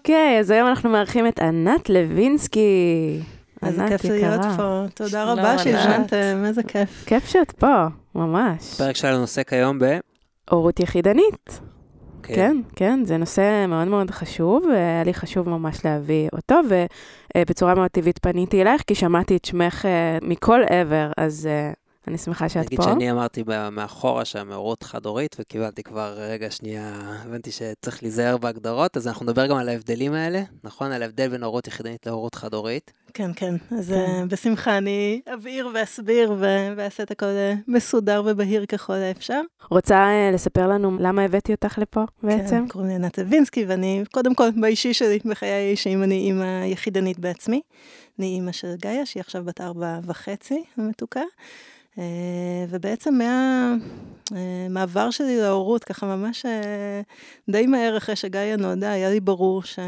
[0.00, 3.20] אוקיי, אז היום אנחנו מארחים את ענת לוינסקי.
[3.62, 4.40] איזה כיף להיות.
[4.56, 4.84] פה.
[4.94, 5.58] תודה רבה.
[5.58, 7.04] שהזמנתם, איזה כיף.
[7.06, 8.74] כיף שאת פה, ממש.
[8.74, 9.84] הפרק שלנו עוסק היום ב...
[10.50, 11.60] הורות יחידנית.
[12.16, 12.36] אוקיי.
[12.36, 16.60] כן, כן, זה נושא מאוד מאוד חשוב, והיה לי חשוב ממש להביא אותו,
[17.36, 21.72] ובצורה מאוד טבעית פניתי אלייך, כי שמעתי את שמך אה, מכל עבר, אז אה,
[22.08, 22.84] אני שמחה שאת נגיד פה.
[22.84, 26.94] שאני אמרתי מאחורה שם הורות חד-הורית, וקיבלתי כבר רגע שנייה,
[27.24, 30.92] הבנתי שצריך להיזהר בהגדרות, אז אנחנו נדבר גם על ההבדלים האלה, נכון?
[30.92, 32.92] על ההבדל בין הורות יחידנית להורות חד-הורית.
[33.14, 33.54] כן, כן.
[33.78, 33.94] אז כן.
[33.94, 36.34] אה, בשמחה אני אבהיר ואסביר
[36.76, 39.40] ואעשה את הכל אה, מסודר ובהיר ככל האפשר.
[39.70, 42.48] רוצה אה, לספר לנו למה הבאתי אותך לפה בעצם?
[42.50, 47.18] כן, קוראים לי ענת לוינסקי, ואני, קודם כל, באישי שלי, בחיי האישיים, אני אימא יחידנית
[47.18, 47.60] בעצמי.
[48.18, 51.22] אני אימא של גאיה, שהיא עכשיו בת ארבע וחצי, המתוקה.
[52.00, 53.18] אה, ובעצם
[54.30, 57.00] מהמעבר שלי להורות, ככה ממש אה,
[57.50, 59.78] די מהר אחרי שגאיה נולדה, היה לי ברור ש,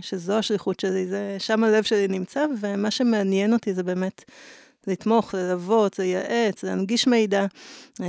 [0.00, 4.24] שזו השליחות שלי, זה, שם הלב שלי נמצא, ומה שמעניין אותי זה באמת
[4.86, 7.46] לתמוך, ללוות, לייעץ, להנגיש מידע
[8.00, 8.06] אה,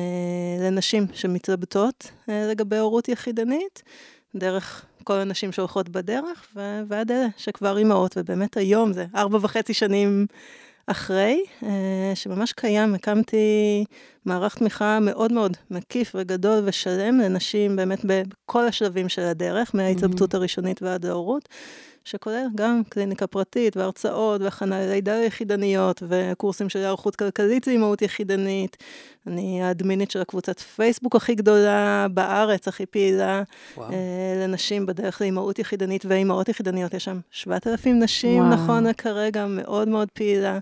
[0.59, 3.83] לנשים שמתלבטות אה, לגבי הורות יחידנית,
[4.35, 9.73] דרך כל הנשים שהולכות בדרך, ו- ועד אלה שכבר אימהות, ובאמת היום זה ארבע וחצי
[9.73, 10.25] שנים
[10.87, 13.85] אחרי, אה, שממש קיים, הקמתי
[14.25, 20.81] מערך תמיכה מאוד מאוד מקיף וגדול ושלם לנשים באמת בכל השלבים של הדרך, מההתלבטות הראשונית
[20.81, 21.49] ועד ההורות.
[22.07, 28.77] שכולל גם קליניקה פרטית והרצאות והכנה ללידה ליחידניות וקורסים של היערכות כלכלית לאימהות יחידנית.
[29.27, 33.43] אני האדמינית של הקבוצת פייסבוק הכי גדולה בארץ, הכי פעילה
[33.77, 33.91] וואו.
[33.91, 33.97] אה,
[34.43, 36.93] לנשים בדרך לאימהות יחידנית ואימהות יחידניות.
[36.93, 38.53] יש שם 7,000 נשים וואו.
[38.53, 40.59] נכון לכרגע, מאוד מאוד פעילה.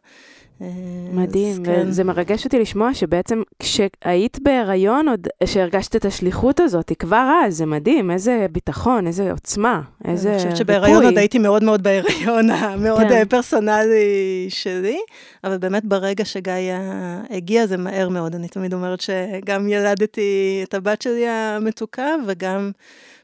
[0.62, 0.68] אה,
[1.12, 1.84] מדהים, כן.
[1.88, 7.66] וזה מרגש אותי לשמוע שבעצם כשהיית בהיריון, עוד שהרגשת את השליחות הזאת, כבר אז, זה
[7.66, 10.52] מדהים, איזה ביטחון, איזה עוצמה, איזה אני ריפוי.
[10.52, 13.12] חושבת שבהיריון עוד הייתי מאוד מאוד בהיריון המאוד כן.
[13.12, 15.00] אה, פרסונלי שלי,
[15.44, 16.82] אבל באמת ברגע שגאיה
[17.30, 18.36] הגיע זה מהר מאוד.
[18.36, 22.72] אני תמיד אומרת שגם ילדתי את הבת שלי המתוקה, וגם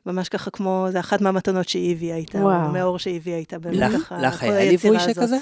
[0.06, 2.39] ממש ככה כמו, זה אחת מהמתנות שהיא הביאה איתה,
[2.73, 5.16] מאור שהיא הביאה איתה, באמת לך ככה, לך היה ליווי הזאת.
[5.16, 5.35] שכזה?
[5.35, 5.41] אה,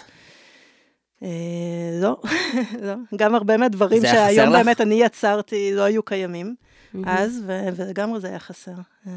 [2.01, 2.17] לא,
[2.87, 2.93] לא.
[3.15, 4.51] גם הרבה מהדברים שהיום?
[4.51, 6.55] באמת אני יצרתי לא היו קיימים.
[7.05, 8.71] אז, ו- ולגמרי זה היה חסר.
[9.07, 9.11] אה,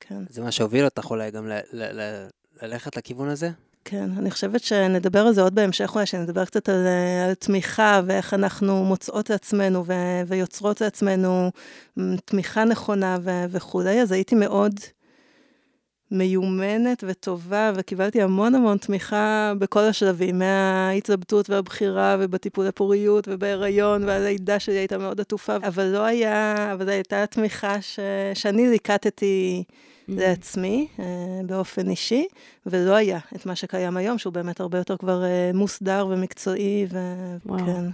[0.00, 0.22] כן.
[0.30, 2.26] זה מה שהוביל אותך אולי גם ל- ל- ל-
[2.62, 3.50] ללכת לכיוון הזה?
[3.84, 8.00] כן, אני חושבת שנדבר על זה עוד בהמשך, אולי שנדבר קצת על, אה, על תמיכה
[8.06, 9.92] ואיך אנחנו מוצאות לעצמנו ו-
[10.26, 11.50] ויוצרות לעצמנו
[12.24, 14.74] תמיכה נכונה ו- וכולי, אז הייתי מאוד
[16.10, 24.74] מיומנת וטובה, וקיבלתי המון המון תמיכה בכל השלבים, מההתלבטות והבחירה ובטיפולי פוריות ובהיריון, והלידה שלי
[24.78, 28.00] הייתה מאוד עטופה, אבל לא היה, אבל זו הייתה תמיכה ש-
[28.34, 29.64] שאני ליקטתי
[30.08, 31.04] לעצמי אה,
[31.46, 32.26] באופן אישי,
[32.66, 36.86] ולא היה את מה שקיים היום, שהוא באמת הרבה יותר כבר אה, מוסדר ומקצועי.
[37.46, 37.84] וכן.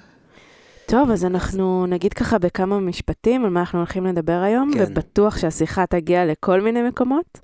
[0.87, 4.84] טוב, אז אנחנו נגיד ככה בכמה משפטים על מה אנחנו הולכים לדבר היום, כן.
[4.88, 7.41] ובטוח שהשיחה תגיע לכל מיני מקומות.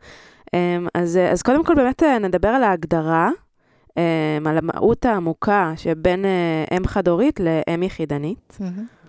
[0.54, 3.30] אמ, אז, אה, אז קודם כל באמת אה, נדבר על ההגדרה,
[3.96, 8.58] אמ, על המהות העמוקה שבין אה, אם חד-הורית לאם יחידנית.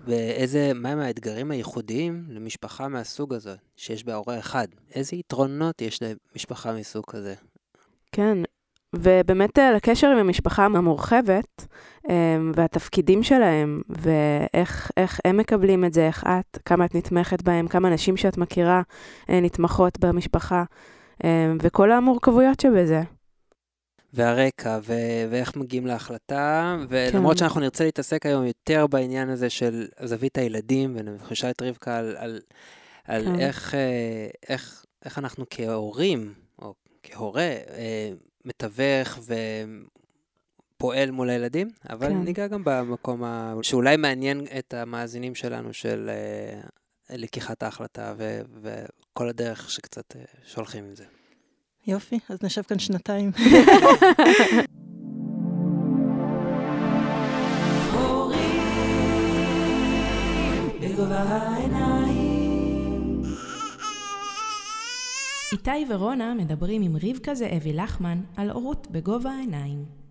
[0.07, 4.67] ואיזה, מהם האתגרים הייחודיים למשפחה מהסוג הזה, שיש בה הורה אחד?
[4.95, 7.33] איזה יתרונות יש למשפחה מסוג כזה?
[8.11, 8.37] כן,
[8.95, 11.67] ובאמת לקשר עם המשפחה המורחבת,
[12.09, 17.67] אמ, והתפקידים שלהם, ואיך איך הם מקבלים את זה, איך את, כמה את נתמכת בהם,
[17.67, 18.81] כמה נשים שאת מכירה
[19.29, 20.63] נתמכות במשפחה,
[21.61, 23.01] וכל המורכבויות שבזה.
[24.13, 27.39] והרקע, ו- ואיך מגיעים להחלטה, ולמרות כן.
[27.39, 32.39] שאנחנו נרצה להתעסק היום יותר בעניין הזה של זווית הילדים, ונשאל את רבקה על, על,
[33.05, 33.39] על כן.
[33.39, 38.11] איך, אה, איך, איך אנחנו כהורים, או כהורה, אה,
[38.45, 39.19] מתווך
[40.77, 42.17] ופועל מול הילדים, אבל כן.
[42.17, 43.53] ניגע גם במקום ה...
[43.61, 46.61] שאולי מעניין את המאזינים שלנו של אה,
[47.09, 51.05] לקיחת ההחלטה ו- וכל הדרך שקצת אה, שהולכים עם זה.
[51.87, 53.31] יופי, אז נשב כאן שנתיים.
[65.53, 70.02] איתי ורונה מדברים עם רבקה זאבי לחמן על הורות בגובה העיניים.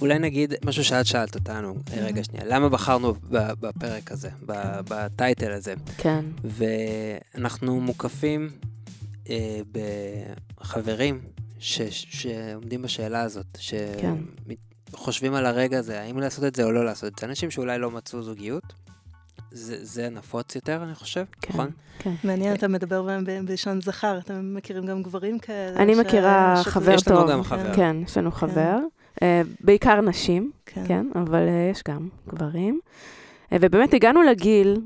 [0.00, 5.52] אולי נגיד משהו שאת שאלת אותנו, אה, רגע שנייה, למה בחרנו בפרק הזה, ב- בטייטל
[5.52, 5.74] הזה?
[5.96, 8.48] כן, ואנחנו מוקפים
[9.30, 9.60] אה,
[10.60, 11.20] בחברים
[11.58, 11.80] ש-
[12.22, 13.46] שעומדים בשאלה הזאת,
[14.00, 14.14] כן.
[14.90, 17.26] שחושבים על הרגע הזה, האם לעשות את זה או לא לעשות את זה.
[17.26, 18.62] אנשים שאולי לא מצאו זוגיות,
[19.52, 21.70] זה, זה נפוץ יותר, אני חושב, כן, נכון?
[21.98, 22.12] כן.
[22.24, 25.76] מעניין, אתה מדבר בהם בלשון זכר, אתם מכירים גם גברים כאלה?
[25.76, 27.30] אני ש- מכירה שכבר- חבר יש לנו טוב.
[27.30, 27.74] גם חבר.
[27.74, 28.78] כן, יש לנו חבר.
[29.22, 30.82] אה, בעיקר נשים, כן.
[30.88, 32.80] כן, אבל אה, יש גם גברים.
[33.52, 34.80] אה, ובאמת הגענו לגיל,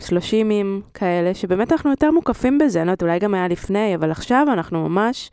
[0.00, 0.50] 30
[0.94, 4.46] כאלה, שבאמת אנחנו יותר מוקפים בזה, אני לא יודעת, אולי גם היה לפני, אבל עכשיו
[4.52, 5.30] אנחנו ממש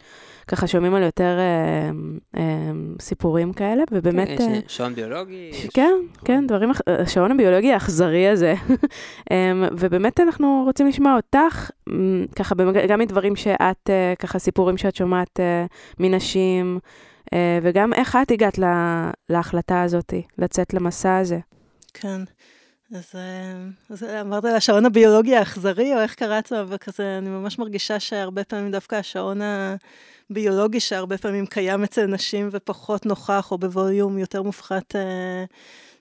[0.48, 1.92] ככה שומעים על יותר אה,
[2.40, 4.28] אה, סיפורים כאלה, ובאמת...
[4.38, 5.50] כן, אה, יש שעון ביולוגי.
[5.54, 5.94] ש- יש- כן,
[6.26, 8.54] כן, דברים, השעון הביולוגי האכזרי הזה.
[9.32, 11.72] אמ, ובאמת אנחנו רוצים לשמוע אותך,
[12.36, 12.56] ככה
[12.88, 13.90] גם מדברים שאת,
[14.20, 15.66] ככה סיפורים שאת שומעת אה,
[16.00, 16.80] מנשים,
[17.64, 21.40] וגם איך את הגעת לה- להחלטה הזאת, לצאת למסע הזה.
[21.94, 22.22] כן.
[22.96, 23.54] אז, אה,
[23.90, 28.44] אז אמרת על השעון הביולוגי האכזרי, או איך קראת לו, וכזה, אני ממש מרגישה שהרבה
[28.44, 29.40] פעמים דווקא השעון
[30.30, 35.44] הביולוגי, שהרבה פעמים קיים אצל נשים ופחות נוכח, או בווליום יותר מופחת, אה,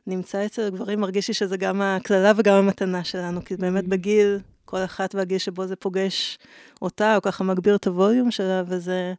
[0.06, 4.85] נמצא אצל גברים, מרגיש לי שזה גם הקללה וגם המתנה שלנו, כי באמת בגיל, כל
[4.85, 6.38] אחת והגיל שבו זה פוגש
[6.82, 9.15] אותה, או ככה מגביר את הווליום שלה, וזה...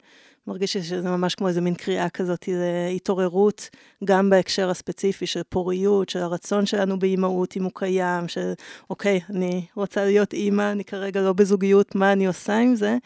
[0.47, 2.49] מרגיש שזה ממש כמו איזה מין קריאה כזאת
[2.89, 3.69] להתעוררות,
[4.03, 8.53] גם בהקשר הספציפי של פוריות, של הרצון שלנו באימהות, אם הוא קיים, של
[8.89, 12.97] אוקיי, אני רוצה להיות אימא, אני כרגע לא בזוגיות, מה אני עושה עם זה?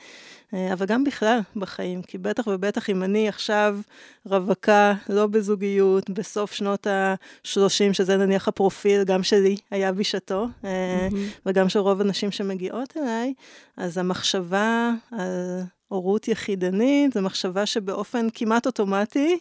[0.54, 3.78] אה, אבל גם בכלל בחיים, כי בטח ובטח אם אני עכשיו
[4.26, 11.08] רווקה, לא בזוגיות, בסוף שנות ה-30, שזה נניח הפרופיל, גם שלי היה בשעתו, אה,
[11.46, 13.34] וגם של רוב הנשים שמגיעות אליי,
[13.78, 19.38] אז המחשבה על הורות יחידנית, זו מחשבה שבאופן כמעט אוטומטי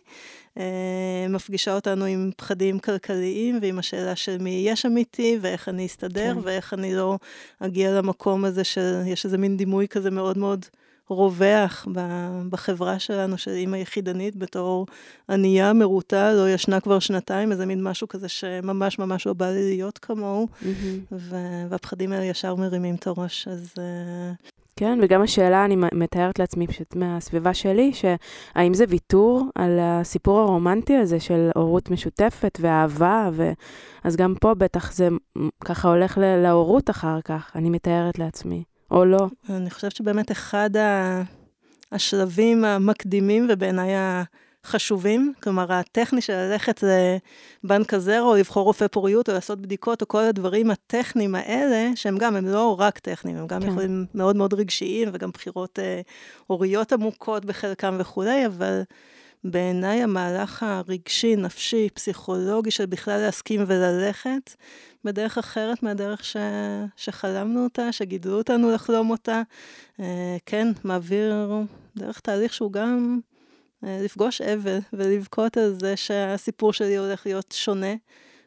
[0.58, 5.87] אה, מפגישה אותנו עם פחדים כלכליים ועם השאלה של מי יהיה שם איתי ואיך אני
[5.87, 6.41] אסתדר כן.
[6.43, 7.19] ואיך אני לא
[7.61, 10.64] אגיע למקום הזה של, יש איזה מין דימוי כזה מאוד מאוד
[11.09, 11.87] רווח
[12.49, 14.87] בחברה שלנו של אימא יחידנית בתור
[15.29, 19.62] ענייה, מרוטה, לא ישנה כבר שנתיים, איזה מין משהו כזה שממש ממש לא בא לי
[19.62, 20.49] להיות כמוהו,
[21.12, 23.75] ו- והפחדים האלה ישר מרימים את הראש, אז...
[23.79, 24.33] אה,
[24.77, 30.97] כן, וגם השאלה, אני מתארת לעצמי פשוט מהסביבה שלי, שהאם זה ויתור על הסיפור הרומנטי
[30.97, 33.53] הזה של הורות משותפת ואהבה, ו...
[34.05, 35.09] אז גם פה בטח זה
[35.65, 39.26] ככה הולך להורות אחר כך, אני מתארת לעצמי, או לא.
[39.50, 40.70] אני חושבת שבאמת אחד
[41.93, 43.93] השלבים המקדימים ובעיניי
[44.64, 46.85] החשובים, כלומר הטכני של ללכת
[47.64, 52.19] לבנק הזרע או לבחור רופא פוריות או לעשות בדיקות או כל הדברים הטכניים האלה, שהם
[52.19, 53.61] גם, הם לא רק טכניים, הם גם.
[53.61, 53.69] כן.
[53.69, 56.00] יכולים מאוד מאוד רגשיים וגם בחירות אה,
[56.46, 58.82] הוריות עמוקות בחלקם וכולי, אבל
[59.44, 64.55] בעיניי המהלך הרגשי, נפשי, פסיכולוגי של בכלל להסכים וללכת,
[65.05, 66.37] בדרך אחרת מהדרך ש...
[66.96, 69.43] שחלמנו אותה, שגידלו אותנו לחלום אותה.
[70.00, 71.35] אה, כן, מעביר
[71.96, 73.20] דרך תהליך שהוא גם
[73.85, 77.94] אה, לפגוש אבל ולבכות על זה שהסיפור שלי הולך להיות שונה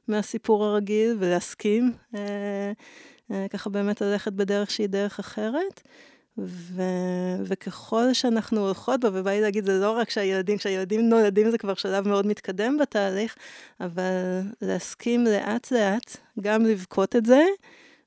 [0.07, 2.71] מהסיפור הרגיל, ולהסכים אה,
[3.49, 5.81] ככה באמת ללכת בדרך שהיא דרך אחרת.
[6.37, 6.81] ו...
[7.43, 11.73] וככל שאנחנו הולכות בה, ובא לי להגיד, זה לא רק שהילדים, כשהילדים נולדים זה כבר
[11.73, 13.35] שלב מאוד מתקדם בתהליך,
[13.79, 14.03] אבל
[14.61, 17.43] להסכים לאט-לאט, גם לבכות את זה,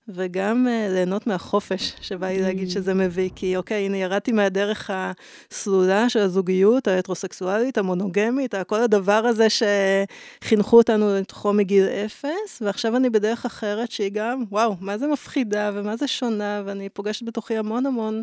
[0.08, 3.31] וגם uh, ליהנות מהחופש שבא לי להגיד שזה מביא.
[3.35, 11.14] כי אוקיי, הנה, ירדתי מהדרך הסלולה של הזוגיות, ההטרוסקסואלית, המונוגמית, כל הדבר הזה שחינכו אותנו
[11.14, 16.06] לתוכו מגיל אפס, ועכשיו אני בדרך אחרת שהיא גם, וואו, מה זה מפחידה ומה זה
[16.06, 18.23] שונה, ואני פוגשת בתוכי המון המון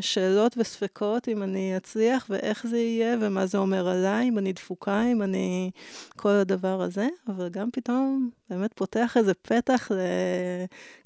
[0.00, 5.04] שאלות וספקות אם אני אצליח ואיך זה יהיה ומה זה אומר עליי, אם אני דפוקה,
[5.12, 5.70] אם אני...
[6.16, 9.96] כל הדבר הזה, אבל גם פתאום באמת פותח איזה פתח ל...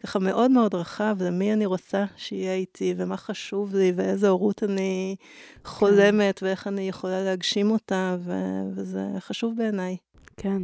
[0.02, 5.16] ככה מאוד מאוד רחב למי אני רוצה שיהיה איתי ומה חשוב לי ואיזה הורות אני
[5.64, 8.32] חולמת ואיך אני יכולה להגשים אותה, ו...
[8.74, 9.96] וזה חשוב בעיניי.
[10.36, 10.62] כן.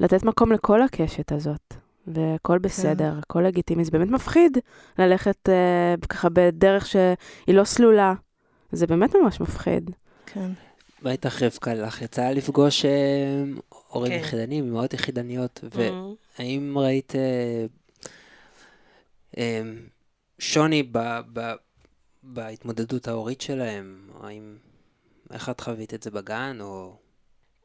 [0.00, 1.74] לתת מקום לכל הקשת הזאת,
[2.06, 3.18] והכל בסדר, כן.
[3.18, 3.84] הכל לגיטימי.
[3.84, 4.58] זה באמת מפחיד
[4.98, 8.14] ללכת אה, ככה בדרך שהיא לא סלולה.
[8.72, 9.90] זה באמת ממש מפחיד.
[10.26, 10.50] כן.
[11.02, 11.74] מה איתך רבקה?
[11.74, 13.44] לך יצא לפגוש אה,
[13.88, 14.18] הורים כן.
[14.18, 15.64] יחידנים, אמהות יחידניות.
[16.38, 17.66] והאם ראית אה,
[19.38, 19.62] אה,
[20.38, 20.98] שוני ב,
[21.32, 21.52] ב,
[22.22, 24.08] בהתמודדות ההורית שלהם?
[24.20, 24.56] האם,
[25.32, 26.96] איך את חווית את זה בגן, או...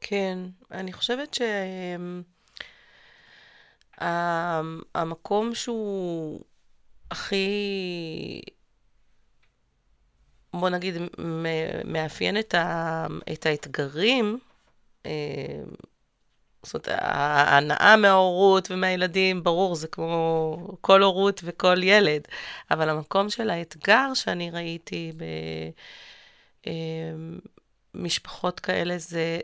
[0.01, 0.39] כן,
[0.72, 1.41] אני חושבת ש...
[4.96, 6.41] המקום שהוא
[7.12, 8.41] הכי,
[10.53, 10.96] בוא נגיד,
[11.86, 14.39] מאפיין את, ה- את האתגרים,
[15.06, 15.12] אה,
[16.63, 22.22] זאת אומרת, ההנאה מההורות ומהילדים, ברור, זה כמו כל הורות וכל ילד,
[22.72, 25.12] אבל המקום של האתגר שאני ראיתי
[27.96, 29.39] במשפחות כאלה זה,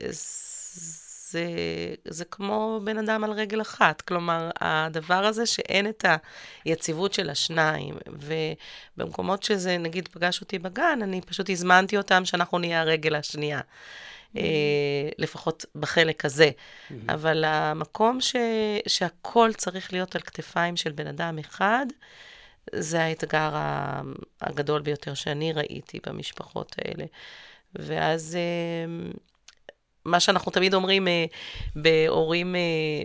[1.36, 1.46] זה,
[2.06, 4.02] זה כמו בן אדם על רגל אחת.
[4.02, 6.06] כלומר, הדבר הזה שאין את
[6.66, 7.96] היציבות של השניים,
[8.98, 13.62] ובמקומות שזה, נגיד, פגש אותי בגן, אני פשוט הזמנתי אותם שאנחנו נהיה הרגל השנייה.
[14.38, 16.50] אה, לפחות בחלק הזה.
[17.10, 18.36] אבל המקום ש,
[18.88, 21.86] שהכל צריך להיות על כתפיים של בן אדם אחד,
[22.76, 23.52] זה האתגר
[24.42, 27.06] הגדול ביותר שאני ראיתי במשפחות האלה.
[27.76, 29.10] ואז אה,
[30.06, 31.26] מה שאנחנו תמיד אומרים אה,
[31.76, 32.62] בהורים, אה,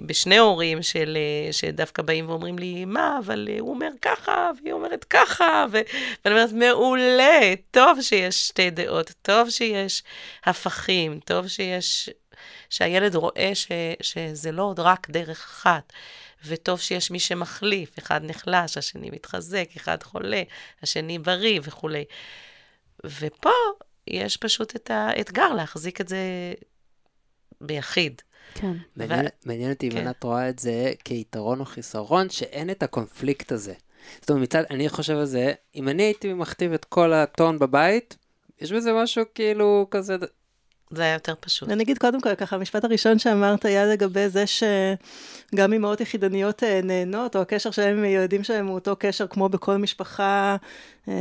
[0.06, 1.18] בשני הורים של,
[1.52, 5.80] שדווקא באים ואומרים לי, מה, אבל הוא אומר ככה, והיא אומרת ככה, ו...
[6.24, 10.02] ואני אומרת, מעולה, טוב שיש שתי דעות, טוב שיש
[10.44, 12.10] הפכים, טוב שיש,
[12.70, 13.68] שהילד רואה ש,
[14.02, 15.92] שזה לא עוד רק דרך אחת.
[16.44, 20.42] וטוב שיש מי שמחליף, אחד נחלש, השני מתחזק, אחד חולה,
[20.82, 22.04] השני בריא וכולי.
[23.04, 23.50] ופה
[24.06, 26.18] יש פשוט את האתגר להחזיק את זה
[27.60, 28.22] ביחיד.
[28.54, 28.72] כן.
[28.96, 29.48] מעניין, ו...
[29.48, 30.10] מעניין אותי אם כן.
[30.10, 33.74] את רואה את זה כיתרון או חיסרון, שאין את הקונפליקט הזה.
[34.20, 38.16] זאת אומרת, מצד, אני חושב על זה, אם אני הייתי מכתיב את כל הטון בבית,
[38.60, 40.16] יש בזה משהו כאילו כזה
[40.90, 41.68] זה היה יותר פשוט.
[41.68, 46.80] אני אגיד קודם כל, ככה, המשפט הראשון שאמרת היה לגבי זה שגם אמהות יחידניות אה,
[46.82, 50.56] נהנות, או הקשר שלהם עם הילדים שלהם הוא אותו קשר כמו בכל משפחה,
[51.08, 51.14] אה,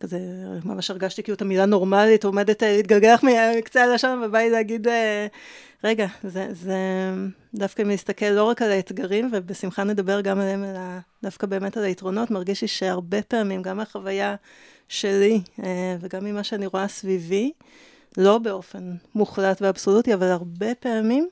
[0.00, 0.18] כזה,
[0.64, 3.20] ממש הרגשתי כאילו את המילה נורמלית, עומדת אה, להתגלגח
[3.58, 4.86] מקצה הלשון בבית להגיד,
[5.84, 6.76] רגע, זה, זה
[7.54, 10.80] דווקא אם להסתכל לא רק על האתגרים, ובשמחה נדבר גם עליהם, אלא
[11.22, 14.36] דווקא באמת על היתרונות, מרגיש לי שהרבה פעמים, גם מהחוויה
[14.88, 15.40] שלי,
[16.00, 17.52] וגם ממה שאני רואה סביבי,
[18.18, 21.28] לא באופן מוחלט ואבסולוטי, אבל הרבה פעמים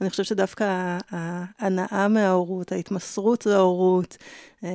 [0.00, 4.16] אני חושבת שדווקא ההנאה מההורות, ההתמסרות להורות,
[4.64, 4.70] אה,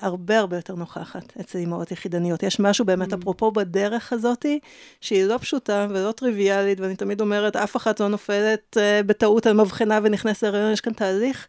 [0.00, 2.42] הרבה הרבה יותר נוכחת אצל אימהות יחידניות.
[2.42, 3.16] יש משהו באמת, mm.
[3.16, 4.58] אפרופו בדרך הזאתי,
[5.00, 9.52] שהיא לא פשוטה ולא טריוויאלית, ואני תמיד אומרת, אף אחת לא נופלת אה, בטעות על
[9.52, 11.48] מבחנה ונכנסת להריון, יש כאן תהליך.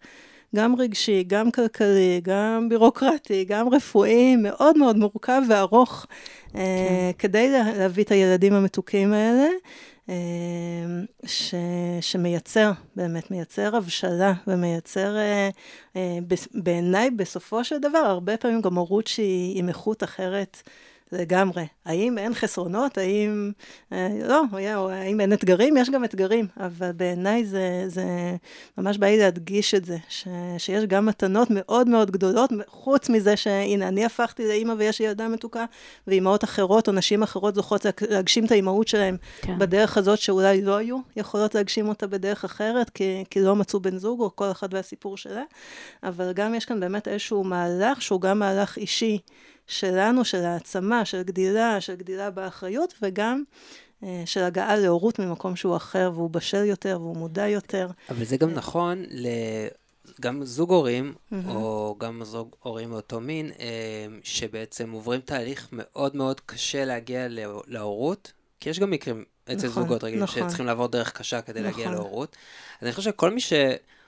[0.56, 6.06] גם רגשי, גם כלכלי, גם בירוקרטי, גם רפואי, מאוד מאוד מורכב וארוך,
[6.54, 6.60] כן.
[6.60, 9.48] uh, כדי להביא את הילדים המתוקים האלה.
[10.10, 10.16] אה,
[11.26, 11.56] ש,
[12.02, 15.98] שמייצר, באמת מייצר הבשלה ומייצר, uh, uh,
[16.54, 20.62] בעיניי בסופו של דבר, הרבה פעמים גם הורות שהיא עם איכות אחרת
[21.14, 21.66] לגמרי.
[21.86, 22.98] האם אין חסרונות?
[22.98, 23.52] האם...
[23.92, 24.44] אה, לא,
[24.92, 25.78] האם אין אתגרים?
[25.78, 28.06] יש גם אתגרים, אבל בעיניי זה, זה
[28.78, 30.28] ממש בא לי להדגיש את זה, ש,
[30.58, 35.28] שיש גם מתנות מאוד מאוד גדולות, חוץ מזה שהנה, אני הפכתי לאימא ויש לי ילדה
[35.28, 35.66] מתוקה,
[36.08, 39.60] ואימהות אחרות או נשים אחרות זוכות להגשים את האימהות שלהן כן.
[39.60, 43.98] בדרך הזאת שאולי לא היו יכולות להגשים אותה בדרך אחרת, כי, כי לא מצאו בן
[43.98, 45.44] זוג, או כל אחד והסיפור שלה,
[46.04, 49.20] אבל גם יש כאן באמת איזשהו מהלך שהוא גם מהלך אישי.
[49.68, 53.44] שלנו, של העצמה, של גדילה, של גדילה באחריות, וגם
[54.04, 57.88] אה, של הגעה להורות ממקום שהוא אחר, והוא בשל יותר, והוא מודע יותר.
[58.10, 59.28] אבל זה גם נכון ל...
[60.22, 61.36] גם זוג הורים, mm-hmm.
[61.50, 67.28] או גם זוג הורים מאותו מין, אה, שבעצם עוברים תהליך מאוד מאוד קשה להגיע
[67.68, 70.44] להורות, כי יש גם מקרים אצל נכון, זוגות רגילים נכון.
[70.44, 71.72] שצריכים לעבור דרך קשה כדי נכון.
[71.72, 72.36] להגיע להורות.
[72.82, 73.54] אז אני חושב שכל מי ש...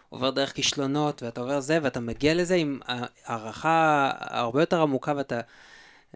[0.09, 2.79] עובר דרך כישלונות, ואתה עובר זה, ואתה מגיע לזה עם
[3.25, 5.41] הערכה הרבה יותר עמוקה, ואתה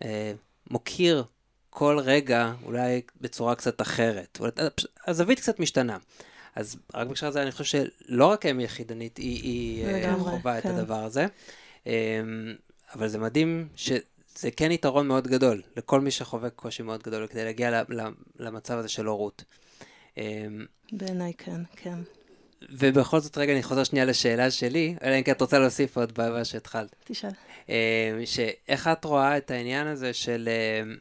[0.03, 0.33] אה,
[0.69, 1.23] מוקיר
[1.69, 4.39] כל רגע, אולי בצורה קצת אחרת.
[5.07, 5.97] הזווית קצת משתנה.
[6.55, 7.63] אז רק בקשר לזה, אני חושב
[8.05, 10.69] שלא רק אם יחידנית, היא, היא אה, חווה כן.
[10.69, 11.25] את הדבר הזה.
[11.87, 12.21] אה,
[12.95, 17.43] אבל זה מדהים שזה כן יתרון מאוד גדול לכל מי שחווה קושי מאוד גדול כדי
[17.43, 17.83] להגיע
[18.39, 19.43] למצב הזה של הורות.
[20.17, 20.47] אה,
[20.91, 21.99] בעיניי כן, כן.
[22.69, 26.11] ובכל זאת, רגע, אני חוזר שנייה לשאלה שלי, אלא אם כן את רוצה להוסיף עוד
[26.19, 26.95] במה שהתחלת.
[27.05, 27.29] תשאל.
[27.69, 30.91] אה, שאיך את רואה את העניין הזה של, אה,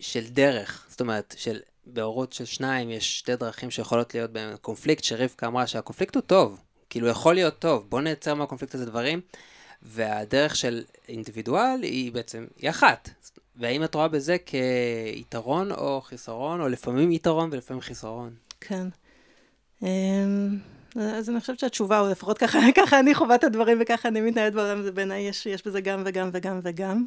[0.00, 5.04] של דרך, זאת אומרת, של בהורות של שניים יש שתי דרכים שיכולות להיות בהם קונפליקט,
[5.04, 9.20] שרבקה אמרה שהקונפליקט הוא טוב, כאילו יכול להיות טוב, בוא נייצר מהקונפליקט הזה דברים,
[9.82, 13.10] והדרך של אינדיבידואל היא בעצם, היא אחת.
[13.56, 18.34] והאם את רואה בזה כיתרון או חיסרון, או לפעמים יתרון ולפעמים חיסרון?
[18.60, 18.88] כן.
[19.82, 20.58] אמ,
[20.96, 24.52] אז אני חושבת שהתשובה, או לפחות ככה, ככה אני חווה את הדברים וככה אני מתנהלת
[24.52, 27.04] בעולם, זה בעיניי יש, יש בזה גם וגם וגם וגם.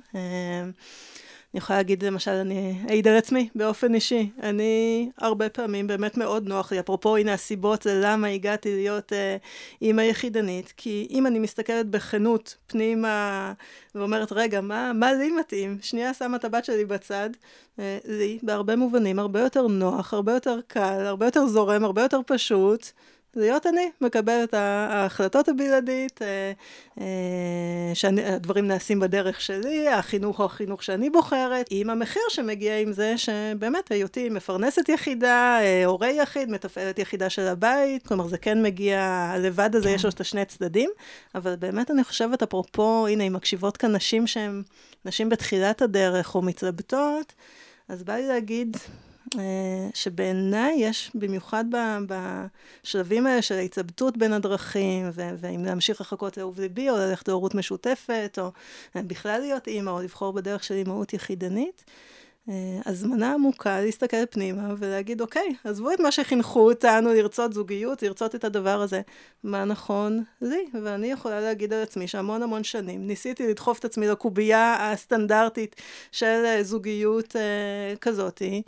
[1.54, 4.30] אני יכולה להגיד, למשל, אני אעיד על עצמי באופן אישי.
[4.44, 9.38] אני הרבה פעמים, באמת מאוד נוח לי, אפרופו, הנה הסיבות ללמה הגעתי להיות אה,
[9.82, 13.54] אימא יחידנית, כי אם אני מסתכלת בכנות פנימה
[13.96, 15.78] ואומרת, רגע, מה, מה לי מתאים?
[15.82, 17.30] שנייה שמה את הבת שלי בצד,
[17.80, 22.20] אה, לי, בהרבה מובנים, הרבה יותר נוח, הרבה יותר קל, הרבה יותר זורם, הרבה יותר
[22.28, 22.92] פשוט.
[23.36, 26.52] להיות אני, מקבל את ההחלטות הבלעדית, אה,
[27.02, 33.18] אה, שהדברים נעשים בדרך שלי, החינוך הוא החינוך שאני בוחרת, עם המחיר שמגיע עם זה,
[33.18, 39.02] שבאמת היותי מפרנסת יחידה, אה, הורה יחיד, מתפעלת יחידה של הבית, כלומר זה כן מגיע,
[39.02, 39.96] הלבד הזה כן.
[39.96, 40.90] יש לו את השני צדדים,
[41.36, 44.64] אבל באמת אני חושבת, אפרופו, הנה, אם מקשיבות כאן נשים שהן
[45.06, 47.34] נשים בתחילת הדרך או מתלבטות,
[47.90, 48.78] אז בא לי להגיד,
[49.94, 51.66] שבעיניי יש, במיוחד
[52.08, 58.40] בשלבים האלה של ההתלבטות בין הדרכים, ואם להמשיך לחכות לאהוב ליבי, או ללכת להורות משותפת,
[58.42, 58.52] או
[58.96, 61.84] בכלל להיות אימא, או לבחור בדרך של אימהות יחידנית,
[62.50, 68.36] אה, הזמנה עמוקה להסתכל פנימה ולהגיד, אוקיי, עזבו את מה שחינכו אותנו לרצות זוגיות, לרצות
[68.36, 69.02] את הדבר הזה.
[69.44, 70.66] מה נכון לי?
[70.84, 75.76] ואני יכולה להגיד על עצמי שהמון המון שנים ניסיתי לדחוף את עצמי לקובייה הסטנדרטית
[76.12, 78.62] של אה, זוגיות אה, כזאתי,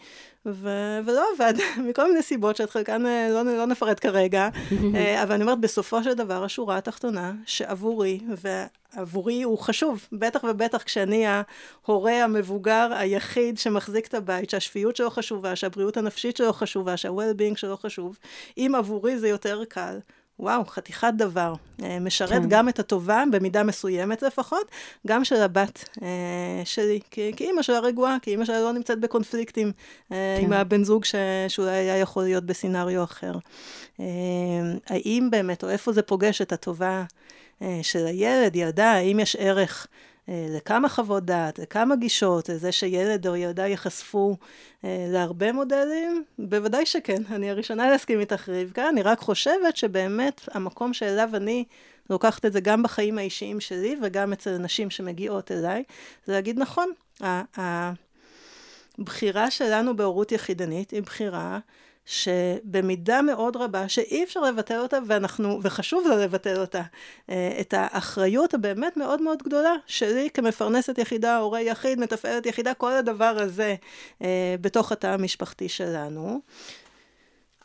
[0.45, 1.53] ו- ולא עבד,
[1.89, 4.49] מכל מיני סיבות שאת חלקן אה, לא, לא נפרט כרגע,
[4.95, 10.83] אה, אבל אני אומרת, בסופו של דבר, השורה התחתונה, שעבורי, ועבורי הוא חשוב, בטח ובטח
[10.83, 17.55] כשאני ההורה המבוגר היחיד שמחזיק את הבית, שהשפיות שלו חשובה, שהבריאות הנפשית שלו חשובה, שה-well-being
[17.55, 18.17] שלו חשוב,
[18.57, 19.99] אם עבורי זה יותר קל,
[20.39, 21.53] וואו, חתיכת דבר.
[21.83, 22.49] אה, משרת כן.
[22.49, 24.71] גם את הטובה, במידה מסוימת לפחות,
[25.07, 28.99] גם של הבת אה, שלי, כי, כי אימא שלה רגועה, כי אימא שלה לא נמצאת
[28.99, 29.71] בקונפליקטים
[30.11, 30.45] אה, כן.
[30.45, 31.15] עם הבן זוג ש,
[31.47, 33.33] שאולי היה יכול להיות בסינריו אחר.
[34.87, 37.03] האם באמת, או איפה זה פוגש את הטובה
[37.81, 39.87] של הילד, ילדה, האם יש ערך
[40.27, 44.37] לכמה חוות דעת, לכמה גישות, לזה שילד או ילדה ייחשפו
[44.83, 46.23] אה, להרבה מודלים?
[46.39, 47.21] בוודאי שכן.
[47.31, 51.63] אני הראשונה להסכים איתך רבקה, אני רק חושבת שבאמת המקום שאליו אני
[52.09, 55.83] לוקחת את זה גם בחיים האישיים שלי וגם אצל נשים שמגיעות אליי,
[56.25, 56.91] זה להגיד נכון,
[58.99, 61.59] הבחירה שלנו בהורות יחידנית היא בחירה
[62.05, 66.81] שבמידה מאוד רבה, שאי אפשר לבטל אותה, ואנחנו, וחשוב לא לבטל אותה,
[67.29, 72.91] אה, את האחריות הבאמת מאוד מאוד גדולה שלי כמפרנסת יחידה, הורה יחיד, מתפעלת יחידה, כל
[72.91, 73.75] הדבר הזה
[74.21, 76.41] אה, בתוך התא המשפחתי שלנו.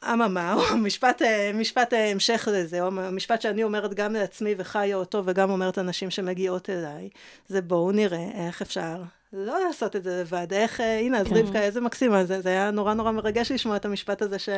[0.05, 5.23] אממה, או משפט, אה, משפט המשך לזה, או משפט שאני אומרת גם לעצמי וחיה אותו
[5.25, 7.09] וגם אומרת לנשים שמגיעות אליי,
[7.49, 11.37] זה בואו נראה איך אפשר לא לעשות את זה לבד, איך, אה, הנה, אז כן.
[11.37, 14.49] רבקה, איזה מקסימה, זה, זה היה נורא נורא מרגש לשמוע את המשפט הזה ש,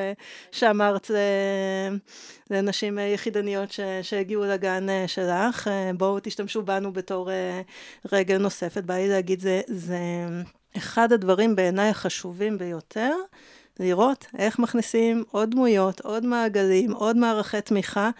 [0.52, 1.11] שאמרת
[2.50, 7.31] לנשים אה, יחידניות ש, שהגיעו לגן אה, שלך, בואו תשתמשו בנו בתור
[8.12, 9.99] רגל נוספת, בא לי להגיד, זה, זה
[10.77, 13.12] אחד הדברים בעיניי החשובים ביותר,
[13.81, 18.11] לראות איך מכניסים עוד דמויות, עוד מעגלים, עוד מערכי תמיכה.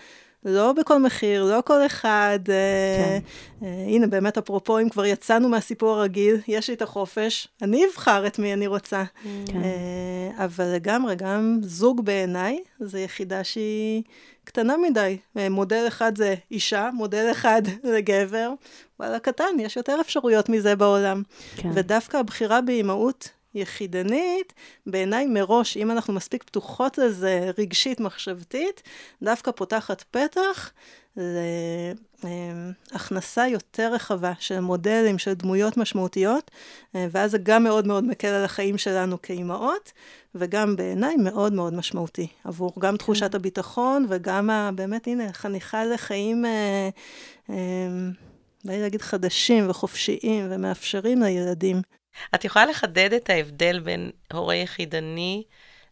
[0.45, 2.39] לא בכל מחיר, לא כל אחד.
[2.49, 3.19] אה,
[3.61, 3.67] כן.
[3.67, 8.27] אה, הנה, באמת, אפרופו, אם כבר יצאנו מהסיפור הרגיל, יש לי את החופש, אני אבחר
[8.27, 9.03] את מי אני רוצה.
[9.47, 9.63] כן.
[9.65, 14.03] אה, אבל לגמרי, גם זוג בעיניי, זו יחידה שהיא
[14.45, 15.19] קטנה מדי.
[15.51, 17.63] מודל אחד זה אישה, מודל אחד
[17.95, 18.53] לגבר.
[19.01, 21.23] וואלה, קטן, יש יותר אפשרויות מזה בעולם.
[21.57, 21.71] כן.
[21.75, 24.53] ודווקא הבחירה באימהות יחידנית,
[24.87, 28.83] בעיניי מראש, אם אנחנו מספיק פתוחות לזה רגשית, מחשבתית,
[29.23, 30.73] דווקא פותחת פתח
[32.93, 36.51] להכנסה יותר רחבה של מודלים, של דמויות משמעותיות,
[36.95, 39.93] ואז זה גם מאוד מאוד מקל על החיים שלנו כאימהות,
[40.35, 43.37] וגם בעיניי מאוד מאוד משמעותי, עבור גם תחושת כן.
[43.37, 46.89] הביטחון וגם ה, באמת, הנה, חניכה לחיים, אה,
[47.51, 47.57] אה,
[48.65, 51.83] בא לי להגיד חדשים וחופשיים ומאפשרים לילדים.
[52.35, 55.43] את יכולה לחדד את ההבדל בין הורה יחידני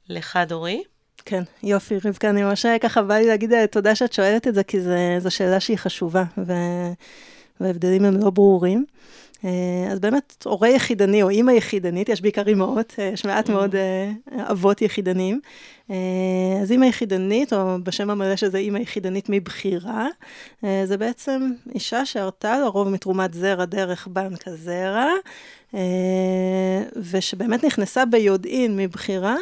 [0.08, 0.82] לחד-הורי?
[1.24, 4.64] כן, יופי, רבקה, אני ממש ככה בא לי להגיד אה, תודה שאת שואלת את זה,
[4.64, 4.78] כי
[5.18, 6.52] זו שאלה שהיא חשובה, ו...
[7.60, 8.84] וההבדלים הם לא ברורים.
[9.44, 13.52] אה, אז באמת, הורה יחידני או אימא יחידנית, יש בעיקר אימהות, אה, יש מעט mm.
[13.52, 13.74] מאוד
[14.50, 15.40] אבות יחידנים.
[16.62, 20.06] אז אימא יחידנית, או בשם המלא שזה אימא יחידנית מבחירה,
[20.62, 25.08] זה בעצם אישה שהרתה לרוב מתרומת זרע דרך בנק הזרע,
[26.96, 29.36] ושבאמת נכנסה ביודעין מבחירה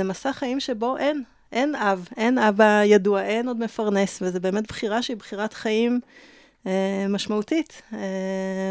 [0.00, 1.22] למסע חיים שבו אין,
[1.52, 6.00] אין אב, אין אבא ידוע, אין עוד מפרנס, וזו באמת בחירה שהיא בחירת חיים
[6.66, 7.98] אה, משמעותית, אה,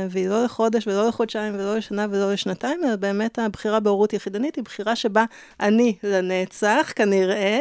[0.09, 4.63] והיא לא לחודש ולא לחודשיים ולא לשנה ולא לשנתיים, אלא באמת הבחירה בהורות יחידנית היא
[4.63, 5.25] בחירה שבה
[5.59, 7.59] אני לנצח, כנראה,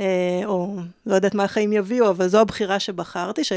[0.00, 3.52] אה, או לא יודעת מה החיים יביאו, אבל זו הבחירה שבחרתי, ש...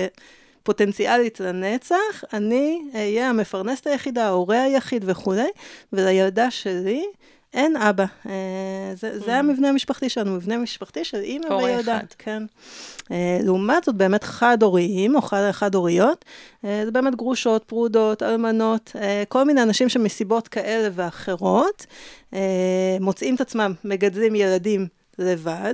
[0.65, 5.47] פוטנציאלית לנצח, אני אהיה המפרנסת היחידה, ההורה היחיד וכולי,
[5.93, 7.05] ולילדה שלי
[7.53, 8.05] אין אבא.
[8.25, 8.31] אה,
[8.95, 9.39] זה, זה mm.
[9.39, 11.99] המבנה המשפחתי שלנו, מבנה משפחתי של אימא וילדה.
[12.17, 12.43] כן.
[13.11, 16.25] אה, לעומת זאת, באמת חד-הוריים, או חד-הוריות,
[16.65, 18.95] אה, זה באמת גרושות, פרודות, אלמנות,
[19.29, 21.85] כל מיני אנשים שמסיבות כאלה ואחרות,
[22.99, 24.87] מוצאים את עצמם מגדלים ילדים
[25.19, 25.73] לבד,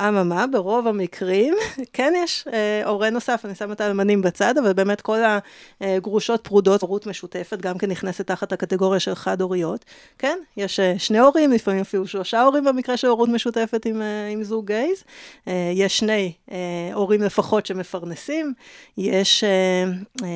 [0.00, 1.54] אממה, ברוב המקרים,
[1.92, 5.18] כן יש אה, הורה נוסף, אני שמה את האלמנים בצד, אבל באמת כל
[5.80, 9.84] הגרושות פרודות, הורות משותפת, גם כן נכנסת תחת הקטגוריה של חד-הוריות.
[10.18, 14.28] כן, יש אה, שני הורים, לפעמים אפילו שלושה הורים במקרה של הורות משותפת עם, אה,
[14.28, 15.04] עם זוג גייז.
[15.48, 16.56] אה, יש שני אה,
[16.94, 18.52] הורים לפחות שמפרנסים,
[18.98, 19.84] יש, אה,
[20.22, 20.28] אה,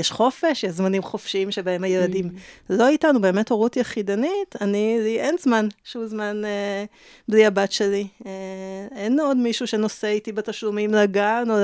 [0.00, 2.38] יש חופש, יש זמנים חופשיים שבהם הילדים mm.
[2.70, 6.84] לא איתנו, באמת הורות יחידנית, אני, לי אין זמן שהוא זמן אה,
[7.28, 8.06] בלי הבת שלי.
[8.26, 11.56] אה, אין עוד מישהו שנושא איתי בתשלומים לגן או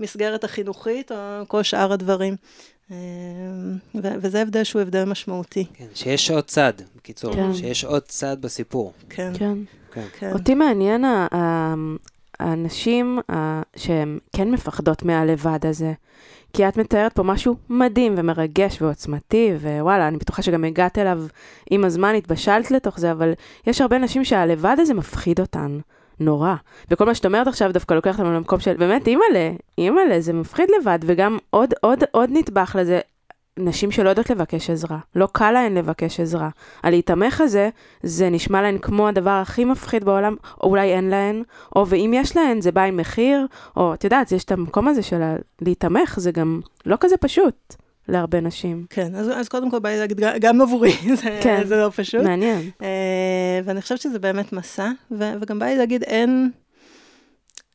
[0.00, 1.16] למסגרת החינוכית או
[1.48, 2.36] כל שאר הדברים.
[2.90, 2.96] אה,
[3.94, 5.64] ו- וזה הבדל שהוא הבדל משמעותי.
[5.74, 7.54] כן, שיש עוד צד, בקיצור, כן.
[7.54, 8.92] שיש עוד צד בסיפור.
[9.10, 9.32] כן.
[9.38, 9.54] כן.
[9.92, 10.04] כן.
[10.18, 10.32] כן.
[10.32, 11.74] אותי מעניין ה- ה-
[12.40, 15.92] האנשים ה- שהן כן מפחדות מהלבד הזה.
[16.52, 21.22] כי את מתארת פה משהו מדהים ומרגש ועוצמתי, ווואלה, אני בטוחה שגם הגעת אליו
[21.70, 23.32] עם הזמן, התבשלת לתוך זה, אבל
[23.66, 25.78] יש הרבה נשים שהלבד הזה מפחיד אותן.
[26.20, 26.54] נורא.
[26.90, 30.68] וכל מה שאת אומרת עכשיו דווקא לוקח אותנו למקום של, באמת, אימא'לה, אימא'לה, זה מפחיד
[30.80, 33.00] לבד, וגם עוד, עוד, עוד נדבך לזה,
[33.58, 34.98] נשים שלא יודעות לבקש עזרה.
[35.14, 36.48] לא קל להן לבקש עזרה.
[36.82, 37.68] הלהיתמך הזה,
[38.02, 41.42] זה נשמע להן כמו הדבר הכי מפחיד בעולם, או אולי אין להן,
[41.76, 45.02] או ואם יש להן, זה בא עם מחיר, או את יודעת, יש את המקום הזה
[45.02, 45.20] של
[45.60, 47.74] להיתמך, זה גם לא כזה פשוט
[48.08, 48.86] להרבה נשים.
[48.90, 51.62] כן, אז, אז קודם כל בא לי להגיד, גם עבורי, זה, כן.
[51.66, 52.22] זה לא פשוט.
[52.22, 52.70] מעניין.
[52.80, 52.84] Uh,
[53.64, 56.50] ואני חושבת שזה באמת מסע, ו- וגם בא לי להגיד, אין...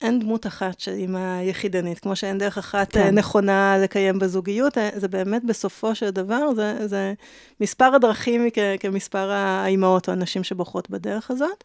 [0.02, 3.04] אין דמות אחת של אימא יחידנית, כמו שאין דרך אחת כן.
[3.04, 3.16] כן.
[3.16, 7.14] נכונה לקיים בזוגיות, אה, זה באמת בסופו של דבר, זה, זה
[7.62, 11.64] מספר הדרכים כ, כמספר האימהות או הנשים שבוחרות בדרך הזאת.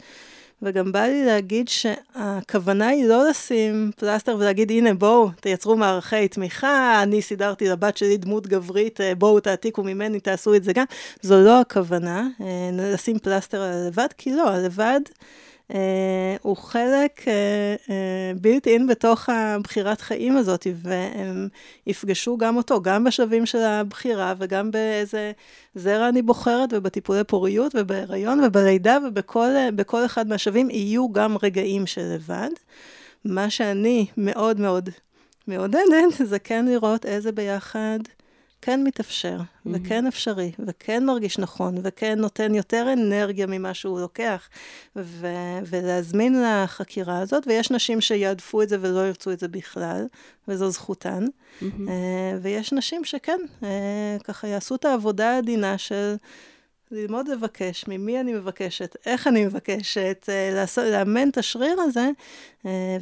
[0.62, 7.02] וגם בא לי להגיד שהכוונה היא לא לשים פלסטר ולהגיד, הנה, בואו, תייצרו מערכי תמיכה,
[7.02, 10.84] אני סידרתי לבת שלי דמות גברית, אה, בואו תעתיקו ממני, תעשו את זה גם.
[11.22, 12.28] זו לא הכוונה,
[12.72, 15.00] לשים פלסטר על הלבד, כי לא, הלבד...
[15.68, 15.74] Uh,
[16.42, 17.24] הוא חלק
[18.40, 21.48] בילט uh, אין uh, בתוך הבחירת חיים הזאת, והם
[21.86, 25.32] יפגשו גם אותו, גם בשלבים של הבחירה וגם באיזה
[25.74, 32.50] זרע אני בוחרת, ובטיפולי פוריות, ובהיריון, ובלידה, ובכל אחד מהשלבים יהיו גם רגעים של לבד.
[33.24, 34.90] מה שאני מאוד מאוד
[35.46, 37.98] מעודדת, זה כן לראות איזה ביחד
[38.62, 39.70] כן מתאפשר, mm-hmm.
[39.72, 44.48] וכן אפשרי, וכן מרגיש נכון, וכן נותן יותר אנרגיה ממה שהוא לוקח,
[44.96, 50.06] ו- ולהזמין לחקירה הזאת, ויש נשים שיעדפו את זה ולא ירצו את זה בכלל,
[50.48, 51.64] וזו זכותן, mm-hmm.
[51.64, 51.90] uh,
[52.42, 53.64] ויש נשים שכן, uh,
[54.24, 56.16] ככה יעשו את העבודה העדינה של...
[56.90, 62.10] ללמוד לבקש, ממי אני מבקשת, איך אני מבקשת, uh, לעשות, לאמן את השריר הזה,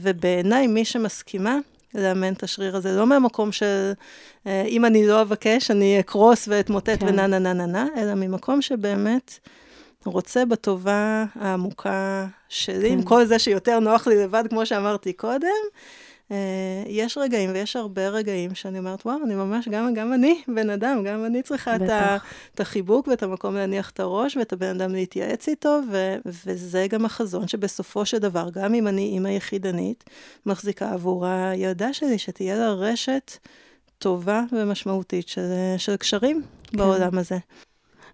[0.03, 1.59] ובעיניי מי שמסכימה,
[1.95, 3.93] לאמן את השריר הזה, לא מהמקום של
[4.47, 7.07] אה, אם אני לא אבקש, אני אקרוס ואתמוטט כן.
[7.09, 9.39] ונה נה נה נה נה, אלא ממקום שבאמת
[10.05, 12.95] רוצה בטובה העמוקה שלי, כן.
[12.95, 15.49] עם כל זה שיותר נוח לי לבד, כמו שאמרתי קודם.
[16.31, 20.71] אה, יש רגעים, ויש הרבה רגעים, שאני אומרת, וואו, אני ממש, גם, גם אני בן
[20.71, 22.17] אדם, גם אני צריכה את, ה,
[22.55, 27.05] את החיבוק ואת המקום להניח את הראש, ואת הבן אדם להתייעץ איתו, ו, וזה גם
[27.05, 30.05] החזון שבסופו של דבר, גם אם אני אימא יחידנית,
[30.47, 33.39] מחזיקה עבור הילדה שלי, שתהיה לה רשת
[33.99, 36.77] טובה ומשמעותית של, של קשרים כן.
[36.79, 37.39] בעולם הזה.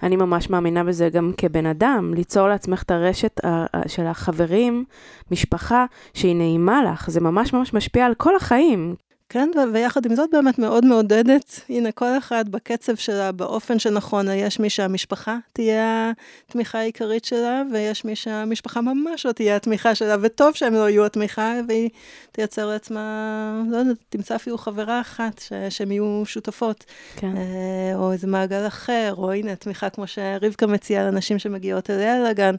[0.02, 3.40] אני ממש מאמינה בזה גם כבן אדם, ליצור לעצמך את הרשת
[3.86, 4.84] של החברים,
[5.30, 5.84] משפחה,
[6.14, 7.10] שהיא נעימה לך.
[7.10, 8.94] זה ממש ממש משפיע על כל החיים.
[9.33, 14.61] כן, ויחד עם זאת באמת מאוד מעודדת, הנה כל אחד בקצב שלה, באופן שנכון, יש
[14.61, 16.12] מי שהמשפחה תהיה
[16.49, 21.05] התמיכה העיקרית שלה, ויש מי שהמשפחה ממש לא תהיה התמיכה שלה, וטוב שהם לא יהיו
[21.05, 21.90] התמיכה, והיא
[22.33, 26.85] תייצר לעצמה, לא יודעת, תמצא אפילו חברה אחת, ש- שהן יהיו שותפות.
[27.16, 27.37] כן.
[27.37, 32.55] אה, או איזה מעגל אחר, או הנה, תמיכה כמו שרבקה מציעה לנשים שמגיעות אליה לגן.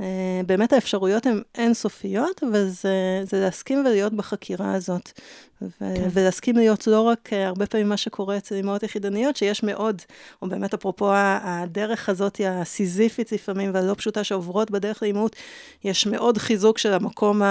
[0.00, 0.04] אה,
[0.46, 5.12] באמת האפשרויות הן אינסופיות, אבל זה, זה להסכים ולהיות בחקירה הזאת.
[5.62, 6.08] ו- כן.
[6.16, 10.02] ולהסכים להיות לא רק uh, הרבה פעמים מה שקורה אצל אמהות יחידניות, שיש מאוד,
[10.42, 15.36] או באמת אפרופו הדרך הזאת הסיזיפית לפעמים והלא פשוטה שעוברות בדרך לאימהות,
[15.84, 17.42] יש מאוד חיזוק של המקום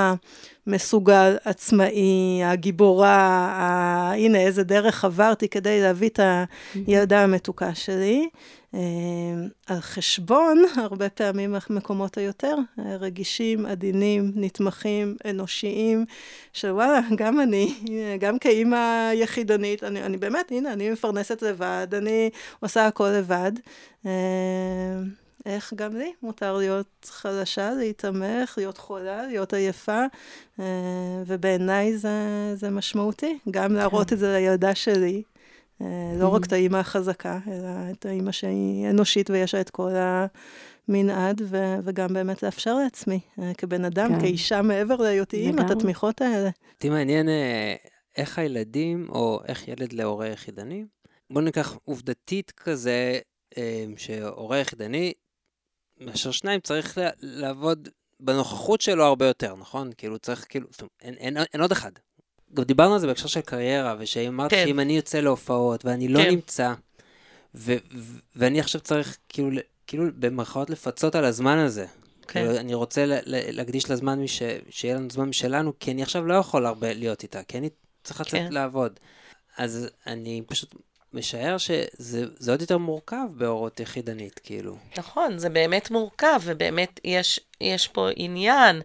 [0.67, 3.17] המסוגל, עצמאי, הגיבורה,
[3.55, 4.13] ה...
[4.13, 6.19] הנה איזה דרך עברתי כדי להביא את
[6.87, 8.29] הילדה המתוקה שלי.
[9.67, 16.05] על חשבון, הרבה פעמים המקומות היותר רגישים, עדינים, נתמכים, אנושיים,
[16.53, 17.75] שוואלה, גם אני,
[18.19, 23.51] גם כאימא יחידנית, אני, אני באמת, הנה, אני מפרנסת לבד, אני עושה הכל לבד.
[25.45, 30.03] איך גם לי מותר להיות חלשה, להתעמך, להיות חולה, להיות עייפה,
[31.25, 32.09] ובעיניי זה,
[32.55, 34.15] זה משמעותי, גם להראות כן.
[34.15, 35.23] את זה לילדה שלי.
[36.19, 39.91] לא רק את האימא החזקה, אלא את האימא שהיא אנושית ויש לה את כל
[40.87, 44.19] מנעד, ו- וגם באמת לאפשר לעצמי, אה, כבן אדם, כן.
[44.19, 45.71] כאישה מעבר להיותי אימא, את.
[45.71, 46.49] התמיכות האלה.
[46.73, 47.75] אותי מעניין אה,
[48.17, 50.85] איך הילדים, או איך ילד להורה יחידני,
[51.29, 53.19] בוא ניקח עובדתית כזה,
[53.57, 55.13] אה, שהורה יחידני,
[55.99, 59.91] מאשר שניים צריך לה- לעבוד בנוכחות שלו הרבה יותר, נכון?
[59.97, 61.91] כאילו צריך, כאילו, אומרת, אין, אין, אין עוד אחד.
[62.53, 64.63] גם דיברנו על זה בהקשר של קריירה, ושאמרת כן.
[64.67, 66.29] שאם אני יוצא להופעות ואני לא כן.
[66.29, 66.73] נמצא,
[67.55, 69.49] ו- ו- ואני עכשיו צריך כאילו,
[69.87, 71.85] כאילו במרכאות לפצות על הזמן הזה.
[72.27, 72.27] כן.
[72.27, 74.41] כאילו, אני רוצה ל- ל- להקדיש לה זמן, מש...
[74.69, 77.69] שיהיה לנו זמן משלנו, כי אני עכשיו לא יכול הרבה להיות איתה, כי אני
[78.03, 78.47] צריך לצאת כן.
[78.53, 78.99] לעבוד.
[79.57, 80.75] אז אני פשוט
[81.15, 84.77] משער שזה זה עוד יותר מורכב בהורות יחידנית, כאילו.
[84.97, 88.81] נכון, זה באמת מורכב, ובאמת יש, יש פה עניין,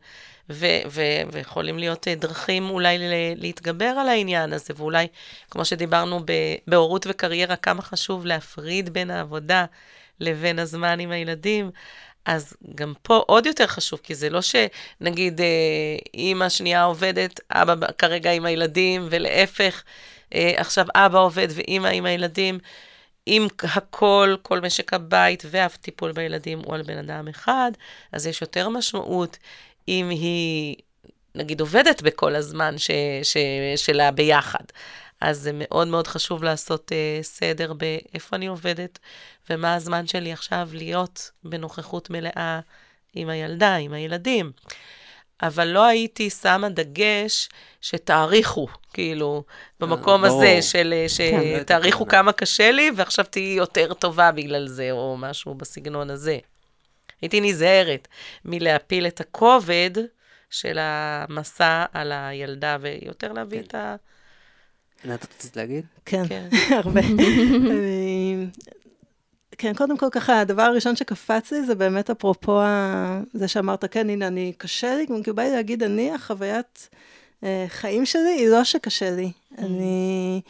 [0.50, 2.98] ו, ו, ויכולים להיות אה, דרכים אולי
[3.36, 5.06] להתגבר על העניין הזה, ואולי,
[5.50, 6.20] כמו שדיברנו
[6.66, 9.64] בהורות וקריירה, כמה חשוב להפריד בין העבודה
[10.20, 11.70] לבין הזמן עם הילדים.
[12.24, 15.46] אז גם פה עוד יותר חשוב, כי זה לא שנגיד אה,
[16.14, 19.82] אימא שנייה עובדת, אבא כרגע עם הילדים, ולהפך,
[20.34, 22.58] עכשיו אבא עובד ואימא עם הילדים.
[23.26, 27.72] אם הכל, כל משק הבית והטיפול בילדים הוא על בן אדם אחד,
[28.12, 29.38] אז יש יותר משמעות
[29.88, 30.76] אם היא,
[31.34, 32.90] נגיד, עובדת בכל הזמן ש,
[33.22, 33.36] ש,
[33.76, 34.64] שלה ביחד.
[35.20, 38.98] אז זה מאוד מאוד חשוב לעשות uh, סדר באיפה אני עובדת,
[39.50, 42.60] ומה הזמן שלי עכשיו להיות בנוכחות מלאה
[43.14, 44.52] עם הילדה, עם הילדים.
[45.42, 47.48] אבל לא הייתי שמה דגש
[47.80, 49.44] שתעריכו, כאילו,
[49.80, 50.42] במקום ברור.
[50.42, 51.60] הזה של אה, כן.
[51.60, 56.38] שתעריכו כמה קשה לי, ועכשיו תהיי יותר טובה בגלל זה, או משהו בסגנון הזה.
[57.22, 58.08] הייתי נזהרת
[58.44, 59.90] מלהפיל את הכובד
[60.50, 63.64] של המסע על הילדה, ויותר להביא כן.
[63.64, 63.96] את ה...
[65.04, 65.84] ענת, את רצית להגיד?
[66.04, 66.48] כן, כן.
[66.84, 67.00] הרבה.
[69.60, 74.10] כן, קודם כל ככה, הדבר הראשון שקפץ לי זה באמת אפרופו ה- זה שאמרת, כן,
[74.10, 76.88] הנה, אני, קשה לי, כאילו בא לי להגיד, אני, החוויית
[77.44, 79.32] אה, חיים שלי היא לא שקשה לי.
[79.58, 80.40] אני,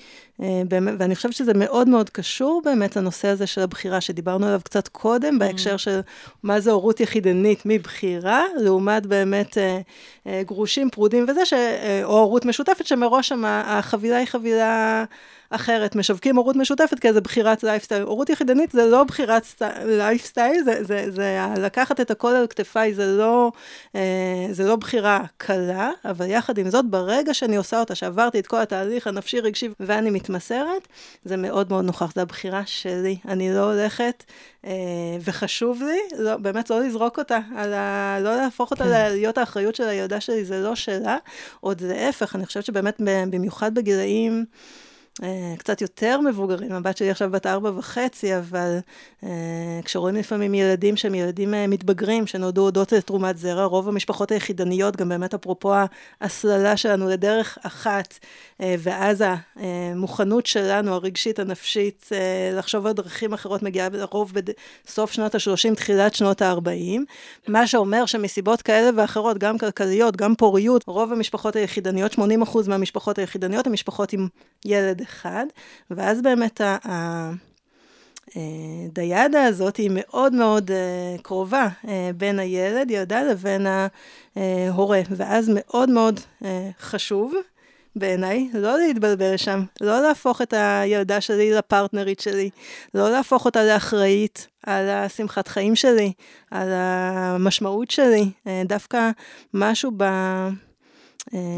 [0.42, 4.60] אה, באמת, ואני חושבת שזה מאוד מאוד קשור באמת לנושא הזה של הבחירה, שדיברנו עליו
[4.64, 6.00] קצת קודם, בהקשר של
[6.42, 9.80] מה זה הורות יחידנית מבחירה, לעומת באמת אה,
[10.26, 15.04] אה, גרושים, פרודים וזה, ש, אה, או הורות משותפת, שמראש שם החבילה היא חבילה
[15.50, 15.96] אחרת.
[15.96, 18.02] משווקים הורות משותפת כאיזה בחירת לייפסטייל.
[18.02, 19.62] הורות יחידנית זה לא בחירת סט...
[19.84, 23.52] לייפסטייל, זה, זה, זה לקחת את הכל על כתפיי, זה לא,
[23.94, 28.46] אה, זה לא בחירה קלה, אבל יחד עם זאת, ברגע שאני עושה אותה, שעברתי את
[28.46, 30.88] כל התהליך הנפשי, רגשי, ואני מתמסרת,
[31.24, 33.16] זה מאוד מאוד נוכח, זו הבחירה שלי.
[33.28, 34.24] אני לא הולכת,
[34.66, 34.70] אה,
[35.24, 38.18] וחשוב לי, לא, באמת לא לזרוק אותה, על ה...
[38.20, 39.12] לא להפוך אותה כן.
[39.12, 41.16] להיות האחריות של הילדה שלי, זה לא שלה,
[41.60, 44.44] עוד להפך, אני חושבת שבאמת, במיוחד בגילאים...
[45.22, 48.78] אה, קצת יותר מבוגרים, הבת שלי עכשיו בת ארבע וחצי, אבל
[49.22, 49.26] uh,
[49.84, 55.08] כשרואים לפעמים ילדים שהם ילדים uh, מתבגרים, שנולדו הודות לתרומת זרע, רוב המשפחות היחידניות, גם
[55.08, 55.74] באמת אפרופו
[56.20, 58.18] ההסללה שלנו לדרך אחת,
[58.60, 59.24] ואז
[59.56, 62.08] המוכנות שלנו, הרגשית, הנפשית,
[62.52, 64.32] לחשוב על דרכים אחרות, מגיעה לרוב
[64.86, 67.00] בסוף שנות ה-30, תחילת שנות ה-40,
[67.48, 72.18] מה שאומר שמסיבות כאלה ואחרות, גם כלכליות, גם פוריות, רוב המשפחות היחידניות, 80%
[72.68, 74.28] מהמשפחות היחידניות, הן משפחות עם
[74.64, 75.46] ילד אחד,
[75.90, 76.76] ואז באמת ה...
[76.88, 77.30] ה
[78.92, 83.66] דיאדה הזאת היא מאוד מאוד uh, קרובה uh, בין הילד, ילדה, לבין
[84.36, 86.44] ההורה, ואז מאוד מאוד uh,
[86.80, 87.34] חשוב
[87.96, 92.50] בעיניי לא להתבלבל שם, לא להפוך את הילדה שלי לפרטנרית שלי,
[92.94, 96.12] לא להפוך אותה לאחראית על השמחת חיים שלי,
[96.50, 98.30] על המשמעות שלי,
[98.64, 99.10] דווקא
[99.54, 100.04] משהו ב...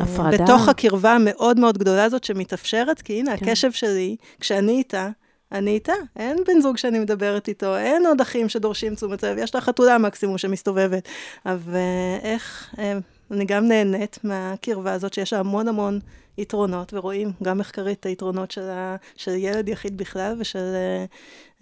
[0.01, 0.45] הפרדה.
[0.45, 3.49] בתוך הקרבה המאוד מאוד גדולה הזאת שמתאפשרת, כי הנה, כן.
[3.49, 5.09] הקשב שלי, כשאני איתה,
[5.53, 9.55] אני איתה, אין בן זוג שאני מדברת איתו, אין עוד אחים שדורשים תשומת לב, יש
[9.55, 11.09] לה חתולה מקסימום שמסתובבת.
[11.47, 11.77] אבל
[12.23, 12.99] איך, אה,
[13.31, 15.99] אני גם נהנית מהקרבה הזאת שיש לה המון המון
[16.39, 20.75] יתרונות, ורואים גם מחקרית את היתרונות של, ה, של ילד יחיד בכלל ושל,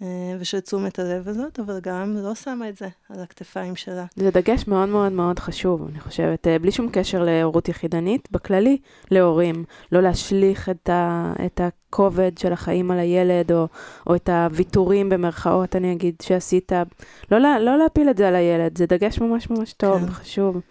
[0.01, 4.05] אה, ושל תשומת הלב הזאת, אבל גם לא שמה את זה על הכתפיים שלה.
[4.15, 8.77] זה דגש מאוד מאוד מאוד חשוב, אני חושבת, אה, בלי שום קשר להורות יחידנית, בכללי
[9.11, 13.67] להורים, לא להשליך את, ה, את הכובד של החיים על הילד, או,
[14.07, 16.71] או את הוויתורים במרכאות, אני אגיד, שעשית,
[17.31, 20.11] לא, לה, לא להפיל את זה על הילד, זה דגש ממש ממש טוב, כן.
[20.11, 20.61] חשוב.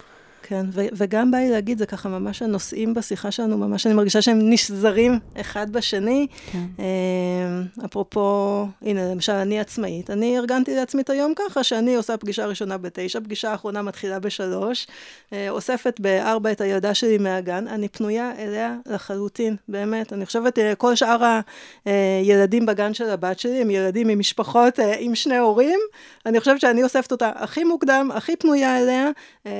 [0.51, 4.21] כן, ו- וגם בא לי להגיד, זה ככה ממש הנושאים בשיחה שלנו, ממש אני מרגישה
[4.21, 6.27] שהם נשזרים אחד בשני.
[6.51, 6.65] כן.
[6.79, 10.09] אה, אפרופו, הנה, למשל, אני עצמאית.
[10.09, 14.87] אני ארגנתי לעצמי את היום ככה, שאני עושה פגישה ראשונה בתשע, פגישה האחרונה מתחילה בשלוש,
[15.33, 20.13] אה, אוספת בארבע את הילדה שלי מהגן, אני פנויה אליה לחלוטין, באמת.
[20.13, 21.39] אני חושבת, אה, כל שאר
[21.85, 25.79] הילדים בגן של הבת שלי הם ילדים ממשפחות אה, עם שני הורים.
[26.25, 29.09] אני חושבת שאני אוספת אותה הכי מוקדם, הכי פנויה אליה.
[29.45, 29.51] אה,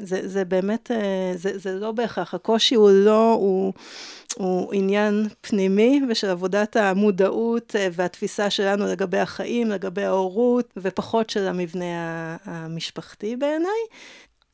[0.00, 3.72] זה, זה באמת, אה, זה, זה לא בהכרח, הקושי הוא לא, הוא,
[4.36, 11.46] הוא עניין פנימי ושל עבודת המודעות אה, והתפיסה שלנו לגבי החיים, לגבי ההורות, ופחות של
[11.46, 13.82] המבנה המשפחתי בעיניי.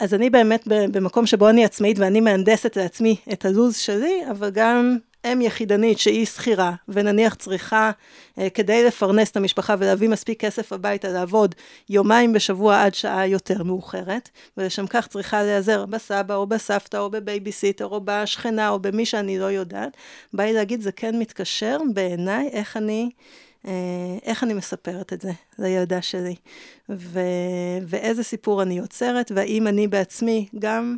[0.00, 4.98] אז אני באמת במקום שבו אני עצמאית ואני מהנדסת לעצמי את הלו"ז שלי, אבל גם
[5.24, 7.90] אם יחידנית שהיא שכירה, ונניח צריכה
[8.38, 11.54] אה, כדי לפרנס את המשפחה ולהביא מספיק כסף הביתה, לעבוד
[11.88, 17.87] יומיים בשבוע עד שעה יותר מאוחרת, ולשם כך צריכה להיעזר בסבא או בסבתא או בבייביסיטר
[17.87, 19.96] או בשכנה או במי שאני לא יודעת,
[20.33, 23.11] בא לי להגיד, זה כן מתקשר בעיניי איך אני...
[23.66, 23.72] אה,
[24.22, 26.35] איך אני מספרת את זה לילדה שלי,
[26.90, 27.20] ו...
[27.87, 30.96] ואיזה סיפור אני יוצרת, והאם אני בעצמי גם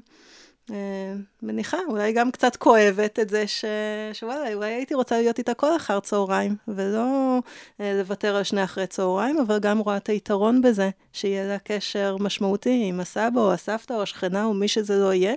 [1.43, 3.65] מניחה, אולי גם קצת כואבת את זה ש...
[4.13, 7.39] שוואלה, אולי הייתי רוצה להיות איתה כל אחר צהריים, ולא
[7.81, 12.17] אה, לוותר על שני אחרי צהריים, אבל גם רואה את היתרון בזה, שיהיה לה קשר
[12.21, 15.35] משמעותי עם הסבא או הסבתא או השכנה או מי שזה לא יהיה.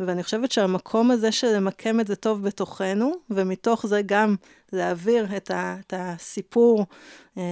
[0.00, 4.36] ואני חושבת שהמקום הזה של למקם את זה טוב בתוכנו, ומתוך זה גם
[4.72, 5.76] להעביר את, ה...
[5.86, 6.86] את הסיפור
[7.38, 7.42] אה,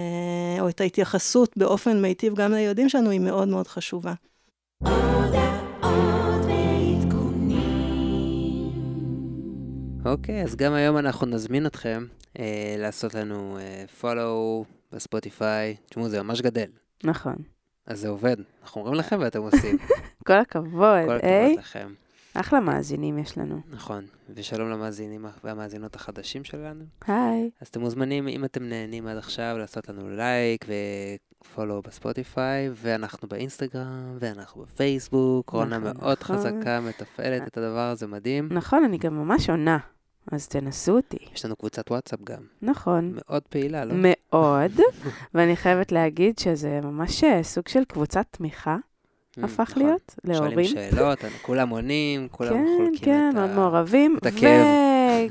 [0.61, 4.13] או את ההתייחסות באופן מיטיב גם לילדים שלנו, היא מאוד מאוד חשובה.
[10.07, 12.05] אוקיי, אז גם היום אנחנו נזמין אתכם
[12.39, 15.77] אה, לעשות לנו אה, follow בספוטיפיי.
[15.87, 16.71] תשמעו, זה ממש גדל.
[17.05, 17.37] נכון.
[17.87, 18.37] אז זה עובד.
[18.63, 19.79] אנחנו אומרים לכם ואתם עושים.
[20.27, 21.47] כל הכבוד, כל היי.
[21.47, 21.93] הכבוד לכם.
[22.35, 23.61] אחלה מאזינים יש לנו.
[23.71, 24.05] נכון.
[24.35, 26.85] ושלום למאזינים והמאזינות החדשים שלנו.
[27.07, 27.51] היי.
[27.61, 30.65] אז אתם מוזמנים, אם אתם נהנים עד עכשיו, לעשות לנו לייק
[31.45, 35.51] ופולו בספוטיפיי, ואנחנו באינסטגרם, ואנחנו בפייסבוק.
[35.51, 36.37] רונה נכון, מאוד נכון.
[36.37, 38.49] חזקה, מתפעלת את הדבר הזה מדהים.
[38.53, 39.79] נכון, אני גם ממש עונה,
[40.33, 41.17] אז תנסו אותי.
[41.35, 43.13] יש לנו קבוצת וואטסאפ גם, נכון.
[43.17, 43.95] מאוד פעילה, לא?
[43.97, 44.73] מאוד,
[45.35, 48.77] ואני חייבת להגיד שזה ממש אה, סוג של קבוצת תמיכה,
[49.41, 49.83] Mm, הפך נכון.
[49.83, 50.65] להיות להורים.
[50.69, 53.55] שואלים שאלות, כולם עונים, כולם כן, חולקים כן, את מאוד ה...
[53.55, 54.17] מעורבים.
[54.19, 54.67] את הכאב.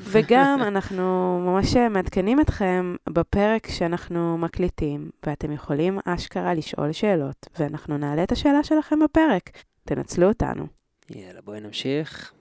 [0.11, 1.03] וגם אנחנו
[1.45, 8.63] ממש מעדכנים אתכם בפרק שאנחנו מקליטים, ואתם יכולים אשכרה לשאול שאלות, ואנחנו נעלה את השאלה
[8.63, 9.49] שלכם בפרק.
[9.83, 10.67] תנצלו אותנו.
[11.09, 12.31] יאללה, בואי נמשיך.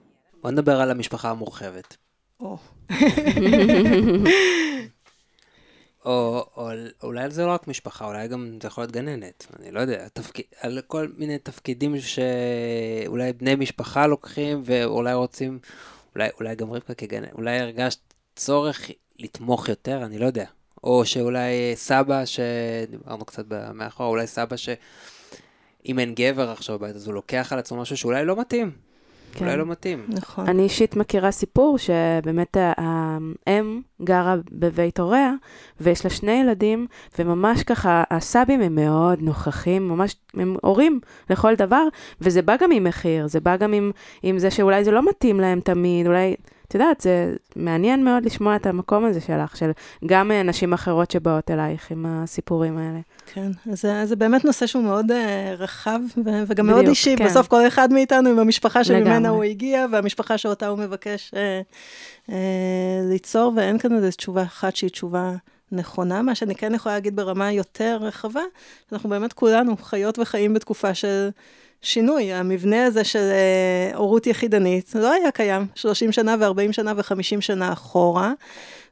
[0.41, 1.97] בוא נדבר על המשפחה המורחבת.
[2.39, 2.57] או,
[6.05, 6.71] או, או
[7.03, 10.39] אולי זה לא רק משפחה, אולי גם זה יכול להיות גננת, אני לא יודע, תפק...
[10.59, 15.59] על כל מיני תפקידים שאולי בני משפחה לוקחים ואולי רוצים,
[16.15, 17.99] אולי, אולי גם רבקה כגננת, אולי הרגשת
[18.35, 20.45] צורך לתמוך יותר, אני לא יודע.
[20.83, 24.69] או שאולי סבא, שדיברנו קצת מאחור, אולי סבא ש...
[25.85, 28.71] אם אין גבר עכשיו בבית, אז הוא לוקח על עצמו משהו שאולי לא מתאים.
[29.35, 29.45] כן.
[29.45, 30.05] אולי לא מתאים.
[30.07, 30.47] נכון.
[30.47, 32.73] אני אישית מכירה סיפור שבאמת ה-
[33.47, 35.33] האם גרה בבית הוריה,
[35.81, 36.87] ויש לה שני ילדים,
[37.19, 41.83] וממש ככה, הסבים הם מאוד נוכחים, ממש, הם הורים לכל דבר,
[42.21, 43.91] וזה בא גם עם מחיר, זה בא גם עם,
[44.23, 46.35] עם זה שאולי זה לא מתאים להם תמיד, אולי,
[46.67, 49.71] את יודעת, זה מעניין מאוד לשמוע את המקום הזה שלך, של
[50.05, 52.99] גם אה, נשים אחרות שבאות אלייך עם הסיפורים האלה.
[53.33, 55.15] כן, זה, זה באמת נושא שהוא מאוד uh,
[55.57, 57.15] רחב ו- וגם מאוד בדיוק, אישי.
[57.17, 57.25] כן.
[57.25, 59.29] בסוף כל אחד מאיתנו עם המשפחה שממנה לגמרי.
[59.29, 62.33] הוא הגיע, והמשפחה שאותה הוא מבקש uh, uh,
[63.09, 65.31] ליצור, ואין כאן איזו תשובה אחת שהיא תשובה
[65.71, 66.21] נכונה.
[66.21, 68.41] מה שאני כן יכולה להגיד ברמה יותר רחבה,
[68.89, 71.29] שאנחנו באמת כולנו חיות וחיים בתקופה של...
[71.85, 73.31] שינוי, המבנה הזה של
[73.93, 78.33] uh, הורות יחידנית לא היה קיים 30 שנה ו-40 שנה ו-50 שנה אחורה,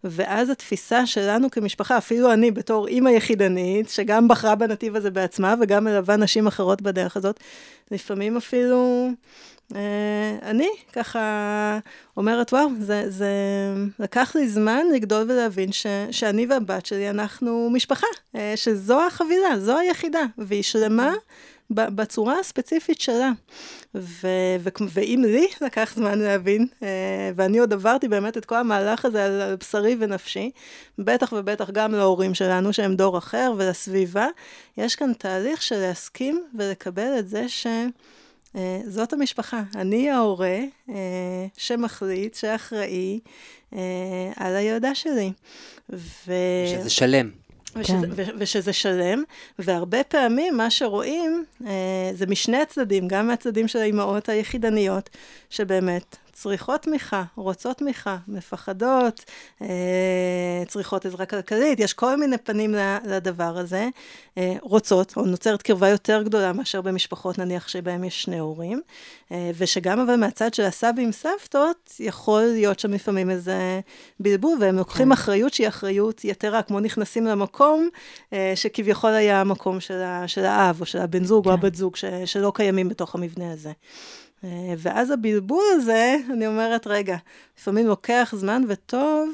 [0.04, 5.84] ואז התפיסה שלנו כמשפחה, אפילו אני בתור אימא יחידנית, שגם בחרה בנתיב הזה בעצמה וגם
[5.84, 7.40] מלווה נשים אחרות בדרך הזאת,
[7.92, 9.10] לפעמים אפילו
[9.76, 11.80] אה, אני ככה
[12.18, 13.30] אומרת, וואו, זה, זה
[14.00, 19.78] לקח לי זמן לגדול ולהבין ש, שאני והבת שלי, אנחנו משפחה, אה, שזו החבילה, זו
[19.78, 21.12] היחידה, והיא שלמה.
[21.12, 23.32] ב- בצורה הספציפית שלה.
[23.96, 24.28] ו-
[24.60, 29.26] ו- ואם לי לקח זמן להבין, אה, ואני עוד עברתי באמת את כל המהלך הזה
[29.26, 30.52] על, בשרי ונפשי,
[30.98, 34.28] בטח ובטח גם להורים שלנו, שהם דור אחר, ולסביבה,
[34.78, 37.68] יש כאן תהליך של להסכים ולקבל את זה ש...
[38.56, 39.64] אה, זאת המשפחה.
[39.76, 43.20] אני ההורה אה, שמחליט, שאחראי
[43.74, 43.80] אה,
[44.36, 45.32] על הילדה שלי.
[45.90, 46.34] ו...
[46.68, 47.43] שזה שלם.
[47.76, 48.24] ושזה, כן.
[48.38, 49.24] ושזה שלם,
[49.60, 55.10] והרבה פעמים מה שרואים אה, זה משני הצדדים, גם מהצדדים של האימהות היחידניות,
[55.50, 59.26] שבאמת צריכות תמיכה, רוצות תמיכה, מפחדות,
[59.62, 62.76] אה, צריכות עזרה כלכלית, יש כל מיני פנים
[63.06, 63.90] לדבר הזה,
[64.38, 68.82] אה, רוצות, או נוצרת קרבה יותר גדולה מאשר במשפחות נניח שבהם יש שני הורים,
[69.32, 73.80] אה, ושגם אבל מהצד של הסבים סבתות, יכול להיות שם לפעמים איזה
[74.20, 75.12] בלבול, והם לוקחים כן.
[75.12, 77.90] אחריות שהיא אחריות יתרה, כמו נכנסים למקום
[78.56, 81.60] שכביכול היה המקום של, ה, של האב, או של הבן זוג, או כן.
[81.60, 83.72] הבת זוג, ש, שלא קיימים בתוך המבנה הזה.
[84.44, 87.18] אה, ואז הבלבול הזה, אני אומרת, רגע,
[87.58, 89.30] לפעמים לוקח זמן וטוב,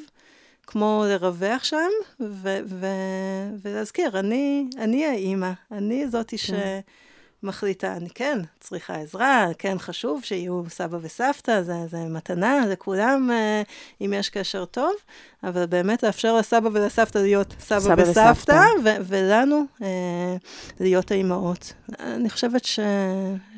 [0.67, 1.89] כמו לרווח שם,
[2.19, 6.49] ו- ו- ולהזכיר, אני, אני האימא, אני זאתי ש...
[7.43, 13.61] מחליטה, אני כן צריכה עזרה, כן חשוב שיהיו סבא וסבתא, זה, זה מתנה לכולם, אה,
[14.01, 14.91] אם יש קשר טוב,
[15.43, 18.65] אבל באמת לאפשר לסבא ולסבתא להיות סבא, סבא וסבתא, וסבתא.
[18.83, 20.35] ו- ולנו אה,
[20.79, 21.73] להיות האימהות.
[21.99, 22.79] אני חושבת ש-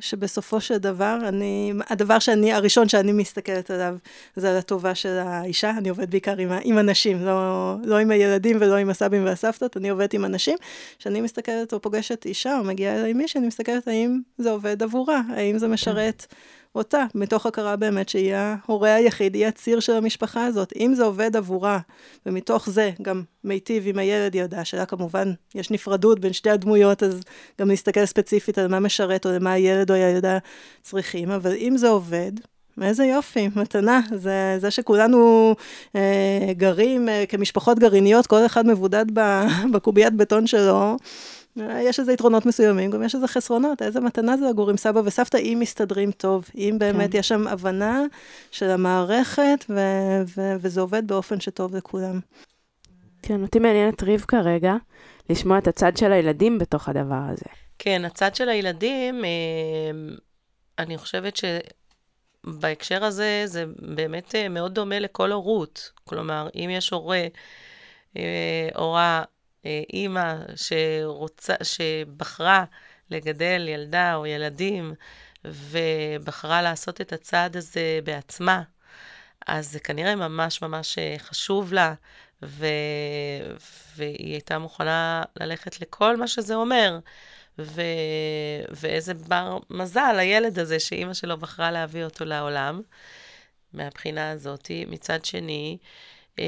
[0.02, 3.96] שבסופו של דבר, אני, הדבר שאני, הראשון שאני מסתכלת עליו,
[4.36, 5.70] זה על הטובה של האישה.
[5.70, 9.90] אני עובדת בעיקר עם, עם הנשים, לא, לא עם הילדים ולא עם הסבים והסבתות, אני
[9.90, 10.58] עובדת עם אנשים.
[11.00, 15.22] כשאני מסתכלת או פוגשת אישה או מגיעה אליי מישהי, אני מסתכלת האם זה עובד עבורה,
[15.30, 16.26] האם זה משרת
[16.76, 20.74] אותה, מתוך הכרה באמת שהיא ההורה היחיד, היא הציר של המשפחה הזאת.
[20.80, 21.80] אם זה עובד עבורה,
[22.26, 27.22] ומתוך זה גם מיטיב עם הילד ילדה, שלה כמובן יש נפרדות בין שתי הדמויות, אז
[27.60, 30.38] גם להסתכל ספציפית על מה משרת או למה הילד או הילדה
[30.82, 32.32] צריכים, אבל אם זה עובד,
[32.82, 34.02] איזה יופי, מתנה.
[34.16, 35.56] זה, זה שכולנו
[35.96, 39.06] אה, גרים אה, כמשפחות גרעיניות, כל אחד מבודד
[39.74, 40.98] בקוביית בטון שלו.
[41.56, 45.38] יש איזה יתרונות מסוימים, גם יש איזה חסרונות, איזה מתנה זה לגור עם סבא וסבתא,
[45.38, 47.18] אם מסתדרים טוב, אם באמת כן.
[47.18, 48.04] יש שם הבנה
[48.52, 52.20] של המערכת, ו- ו- וזה עובד באופן שטוב לכולם.
[53.22, 54.76] כן, אותי מעניינת רבקה רגע,
[55.30, 57.46] לשמוע את הצד של הילדים בתוך הדבר הזה.
[57.80, 59.30] כן, הצד של הילדים, אה,
[60.80, 61.40] אני חושבת
[62.46, 65.92] שבהקשר הזה זה באמת אה, מאוד דומה לכל הורות.
[66.04, 67.28] כלומר, אם יש הורה,
[68.18, 69.24] אה, הורה,
[69.66, 72.66] אימא שרוצה, שבחרה
[73.10, 74.94] לגדל ילדה או ילדים,
[75.46, 78.64] ובחרה לעשות את הצעד הזה בעצמה,
[79.48, 81.94] אז זה כנראה ממש ממש אה, חשוב לה,
[82.44, 82.66] ו...
[83.96, 87.00] והיא הייתה מוכנה ללכת לכל מה שזה אומר.
[87.60, 87.82] ו...
[88.70, 92.82] ואיזה בר מזל הילד הזה שאימא שלו בחרה להביא אותו לעולם,
[93.74, 94.72] מהבחינה הזאת.
[94.88, 95.78] מצד שני,
[96.40, 96.46] אה,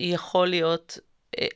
[0.00, 1.04] יכול להיות, אה,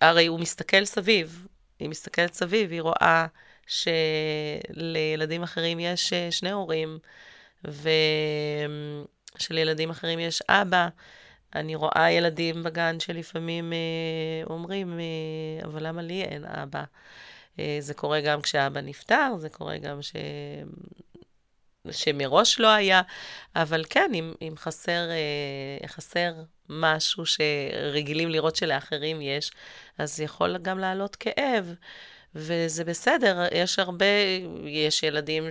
[0.01, 1.47] הרי הוא מסתכל סביב,
[1.79, 3.27] היא מסתכלת סביב, היא רואה
[3.67, 6.99] שלילדים אחרים יש אה, שני הורים,
[9.37, 10.89] ושלילדים אחרים יש אבא.
[11.55, 13.79] אני רואה ילדים בגן שלפעמים אה,
[14.51, 16.85] אומרים, אה, אבל למה לי אין אבא?
[17.59, 20.13] אה, זה קורה גם כשאבא נפטר, זה קורה גם ש...
[21.91, 23.03] שמראש לא היה,
[23.57, 26.33] אבל כן, אם, אם חסר, אה, חסר
[26.69, 29.51] משהו שרגילים לראות שלאחרים יש,
[29.99, 31.75] אז יכול גם לעלות כאב.
[32.35, 34.05] וזה בסדר, יש הרבה,
[34.65, 35.49] יש ילדים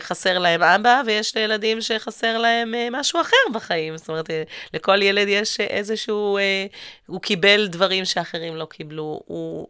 [0.00, 3.96] שחסר להם אבא, ויש ילדים שחסר להם אה, משהו אחר בחיים.
[3.96, 4.42] זאת אומרת, אה,
[4.74, 6.66] לכל ילד יש איזשהו, אה,
[7.06, 9.20] הוא קיבל דברים שאחרים לא קיבלו.
[9.26, 9.68] הוא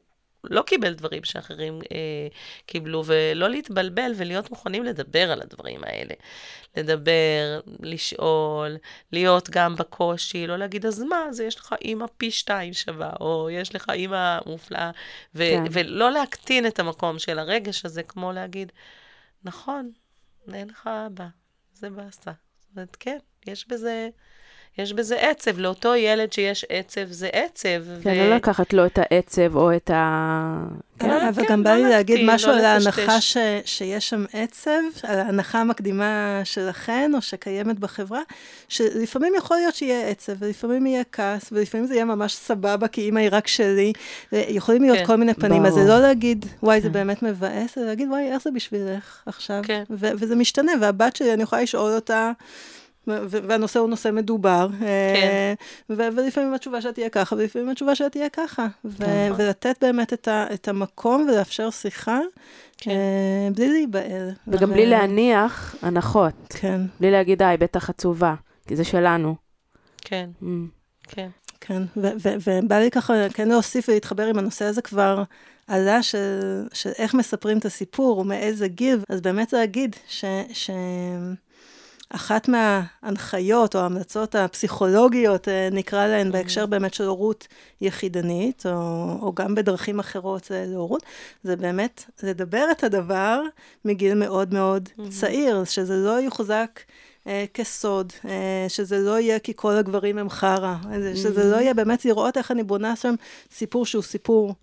[0.50, 2.28] לא קיבל דברים שאחרים אה,
[2.66, 6.14] קיבלו, ולא להתבלבל ולהיות מוכנים לדבר על הדברים האלה.
[6.76, 8.76] לדבר, לשאול,
[9.12, 13.50] להיות גם בקושי, לא להגיד, אז מה, אז יש לך אימא פי שתיים שווה, או
[13.50, 14.90] יש לך אימא מופלאה,
[15.34, 15.64] ו- כן.
[15.70, 18.72] ולא להקטין את המקום של הרגש הזה, כמו להגיד,
[19.44, 19.90] נכון,
[20.52, 21.26] אין לך אבא,
[21.72, 22.32] זה באסה.
[22.60, 24.08] זאת אומרת, כן, יש בזה...
[24.78, 27.82] יש בזה עצב, לאותו ילד שיש עצב, זה עצב.
[28.02, 30.64] כן, לא לקחת לו את העצב או את ה...
[30.98, 32.64] כן, כן, אבל כן, גם לא בא לי להגיד משהו לא על.
[32.64, 34.70] ההנחה ש, שיש שם עצב,
[35.02, 38.20] על ההנחה המקדימה שלכן, או שקיימת בחברה,
[38.68, 43.18] שלפעמים יכול להיות שיהיה עצב, ולפעמים יהיה כעס, ולפעמים זה יהיה ממש סבבה, כי אימא
[43.18, 43.92] היא רק שלי.
[44.32, 45.04] יכולים להיות כן.
[45.04, 45.94] כל מיני פנים, אז זה ברור.
[45.94, 46.92] לא להגיד, וואי, זה כן.
[46.92, 49.60] באמת מבאס, אלא להגיד, וואי, איך זה בשבילך עכשיו?
[49.64, 49.82] כן.
[49.90, 52.87] ו- וזה משתנה, והבת שלי, אני יכולה לשאול אותה, ו-
[53.30, 54.68] והנושא הוא נושא מדובר.
[54.82, 55.52] אה,
[55.90, 58.66] ו- ולפעמים התשובה שלה תהיה ככה, ולפעמים התשובה שלה תהיה ככה.
[58.84, 59.44] ו- נכון.
[59.44, 62.18] ולתת באמת את, ה- את המקום ולאפשר שיחה,
[62.78, 62.90] כן.
[62.90, 64.30] אה, בלי להיבהל.
[64.48, 66.34] וגם בלי להניח הנחות.
[66.48, 68.34] כן, בלי להגיד, אה, היא בטח עצובה,
[68.66, 69.34] כי זה שלנו.
[70.00, 70.46] כן, Mm.
[71.08, 71.28] כן.
[71.60, 71.82] כן.
[71.96, 75.22] ו- ו- ובא לי ככה כן להוסיף ולהתחבר עם הנושא הזה כבר.
[75.66, 76.40] עלה של,
[76.72, 80.24] של איך מספרים את הסיפור ומאיזה גיל, אז באמת להגיד ש...
[80.52, 80.70] ש...
[82.10, 87.48] אחת מההנחיות או ההמלצות הפסיכולוגיות, אה, נקרא להן, בהקשר באמת של הורות
[87.80, 91.02] יחידנית, או, או גם בדרכים אחרות אה, להורות,
[91.42, 93.40] זה באמת לדבר את הדבר
[93.84, 96.80] מגיל מאוד מאוד צעיר, שזה לא יוחזק.
[97.26, 100.74] אה, כסוד, אה, שזה לא יהיה כי כל הגברים הם חרא,
[101.14, 103.14] שזה לא יהיה באמת לראות איך אני בונה שם
[103.50, 104.48] סיפור שהוא סיפור.
[104.48, 104.54] אה,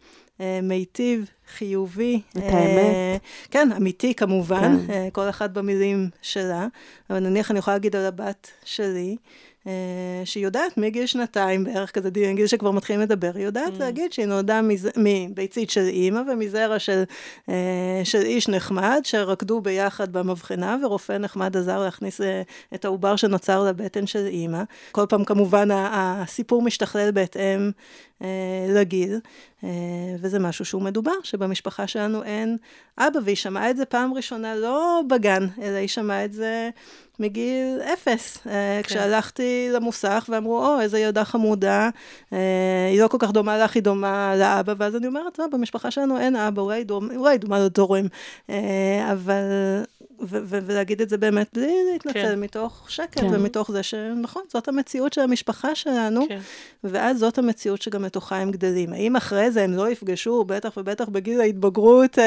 [0.64, 1.26] מיטיב,
[1.58, 2.22] חיובי.
[2.38, 3.22] את האמת.
[3.52, 5.08] כן, אמיתי כמובן, כן.
[5.12, 6.68] כל אחת במילים שלה,
[7.10, 9.16] אבל נניח אני יכולה להגיד על הבת שלי,
[9.68, 13.80] אה, שהיא יודעת מגיל שנתיים בערך כזה, גיל שכבר מתחילים לדבר, היא יודעת mm.
[13.80, 14.90] להגיד שהיא נולדה מז...
[14.98, 17.04] מביצית של אימא ומזרע של,
[17.50, 22.42] אה, של איש נחמד, שרקדו ביחד במבחנה, ורופא נחמד עזר להכניס אה,
[22.76, 24.64] את העובר שנוצר לבטן של אימא.
[24.92, 27.72] כל פעם כמובן הסיפור משתכלל בהתאם
[28.70, 29.20] לגיל,
[30.20, 32.58] וזה משהו שהוא מדובר, שבמשפחה שלנו אין
[32.98, 36.70] אבא, והיא שמעה את זה פעם ראשונה לא בגן, אלא היא שמעה את זה
[37.20, 38.38] מגיל אפס.
[38.48, 38.82] אה, כן.
[38.84, 41.90] כשהלכתי למוסך ואמרו, או, איזה ילדה חמודה,
[42.34, 42.40] אה,
[42.92, 46.20] היא לא כל כך דומה לך, היא דומה לאבא, ואז אני אומרת, לא, במשפחה שלנו
[46.20, 48.08] אין אבא, אולי היא דומה, אולי דומה לדורים.
[48.50, 49.44] אה, אבל,
[50.22, 52.40] ו- ו- ולהגיד את זה באמת בלי להתנצל, כן.
[52.40, 53.28] מתוך שקט כן.
[53.32, 56.40] ומתוך זה שנכון, זאת המציאות של המשפחה שלנו, כן.
[56.84, 58.94] ואז זאת המציאות שגם לתוכה הם גדלים.
[58.94, 62.18] האם אחרי זה הם לא יפגשו, בטח ובטח בגיל ההתבגרות,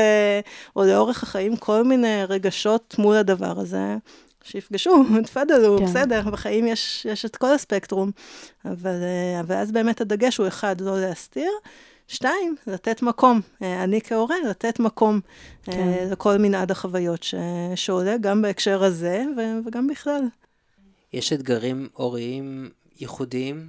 [0.76, 3.96] או לאורך החיים, כל מיני רגשות מול הדבר הזה?
[4.48, 5.84] שיפגשו, תפדלו, כן.
[5.84, 8.10] בסדר, בחיים יש, יש את כל הספקטרום,
[8.64, 11.50] אבל, אה, אבל אז באמת הדגש הוא אחד, לא להסתיר,
[12.08, 13.40] שתיים, לתת מקום.
[13.62, 15.20] אה, אני כהורה, לתת מקום
[15.68, 16.08] אה, כן.
[16.10, 17.34] לכל מנעד החוויות ש,
[17.74, 20.22] שעולה, גם בהקשר הזה ו, וגם בכלל.
[21.12, 22.70] יש אתגרים הוריים
[23.00, 23.68] ייחודיים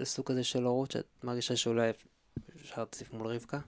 [0.00, 1.90] לסוג הזה של הורות, שאת מרגישה שאולי
[2.62, 3.58] אפשר להציף מול רבקה?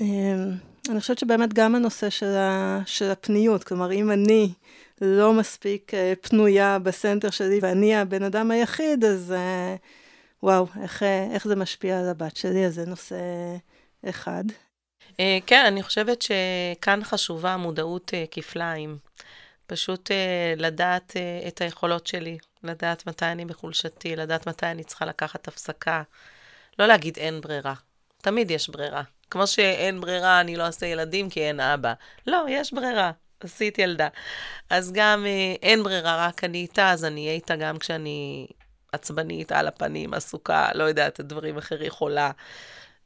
[0.00, 0.50] אמ,
[0.90, 4.52] אני חושבת שבאמת גם הנושא של, ה, של הפניות, כלומר, אם אני
[5.00, 9.76] לא מספיק אה, פנויה בסנטר שלי ואני הבן אדם היחיד, אז אה,
[10.42, 13.16] וואו, איך, אה, איך זה משפיע על הבת שלי, אז זה נושא
[14.08, 14.44] אחד.
[15.46, 18.98] כן, אני חושבת שכאן חשובה המודעות כפליים.
[19.66, 20.10] פשוט
[20.56, 21.16] לדעת
[21.48, 26.02] את היכולות שלי, לדעת מתי אני בחולשתי, לדעת מתי אני צריכה לקחת הפסקה.
[26.78, 27.74] לא להגיד אין ברירה,
[28.22, 29.02] תמיד יש ברירה.
[29.34, 31.92] כמו שאין ברירה, אני לא אעשה ילדים כי אין אבא.
[32.26, 33.10] לא, יש ברירה,
[33.40, 34.08] עשית ילדה.
[34.70, 38.46] אז גם אה, אין ברירה, רק אני איתה, אז אני אהיה איתה גם כשאני
[38.92, 42.30] עצבנית, על הפנים, עסוקה, לא יודעת, דברים אחרים, חולה.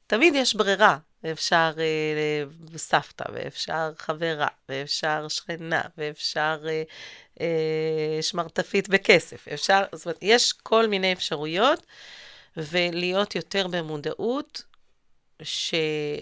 [0.06, 0.98] תמיד יש ברירה.
[1.32, 2.44] אפשר אה,
[2.76, 6.82] סבתא, ואפשר חברה, ואפשר שכנה, ואפשר אה,
[7.40, 9.48] אה, שמרטפית בכסף.
[9.48, 11.86] אפשר, זאת אומרת, יש כל מיני אפשרויות,
[12.56, 14.62] ולהיות יותר במודעות
[15.42, 15.74] ש,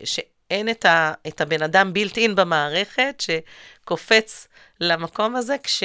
[0.05, 4.49] שאין את, ה, את הבן אדם בילט אין במערכת, שקופץ
[4.81, 5.83] למקום הזה כש,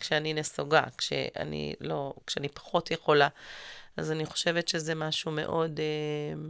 [0.00, 3.28] כשאני נסוגה, כשאני לא, כשאני פחות יכולה.
[3.96, 6.40] אז אני חושבת שזה משהו מאוד, אה,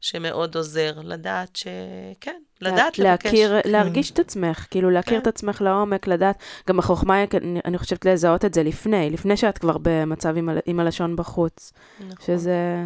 [0.00, 3.26] שמאוד עוזר, לדעת שכן, לדעת לה, לבקש.
[3.26, 5.22] להכיר, להרגיש את עצמך, כאילו להכיר כן.
[5.22, 9.36] את עצמך לעומק, לדעת, גם החוכמה היא, אני, אני חושבת לזהות את זה לפני, לפני
[9.36, 11.72] שאת כבר במצב עם, עם הלשון בחוץ.
[12.00, 12.26] נכון.
[12.26, 12.84] שזה...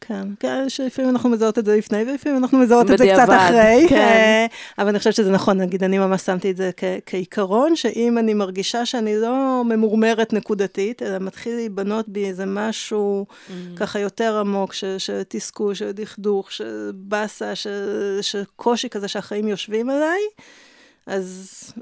[0.00, 3.86] כן, כן, שלפעמים אנחנו מזהות את זה לפני, ולפעמים אנחנו מזהות את זה קצת אחרי.
[3.88, 3.96] כן.
[3.96, 4.46] אה,
[4.78, 6.70] אבל אני חושבת שזה נכון, נגיד, אני ממש שמתי את זה
[7.06, 13.52] כעיקרון, שאם אני מרגישה שאני לא ממורמרת נקודתית, אלא מתחיל להיבנות בי איזה משהו mm.
[13.76, 17.54] ככה יותר עמוק, של תסכול, של דכדוך, של באסה,
[18.20, 20.20] של קושי כזה שהחיים יושבים עליי,
[21.06, 21.72] אז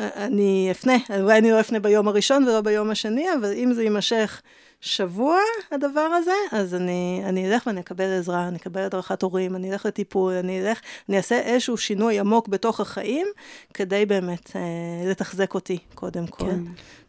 [0.00, 4.42] אני אפנה, אולי אני לא אפנה ביום הראשון ולא ביום השני, אבל אם זה יימשך
[4.86, 5.38] שבוע,
[5.70, 9.86] הדבר הזה, אז אני, אני אלך ואני אקבל עזרה, אני אקבל הדרכת הורים, אני אלך
[9.86, 13.26] לטיפול, אני אלך, אני אעשה איזשהו שינוי עמוק בתוך החיים,
[13.74, 16.44] כדי באמת אה, לתחזק אותי, קודם כל.
[16.44, 16.60] כן.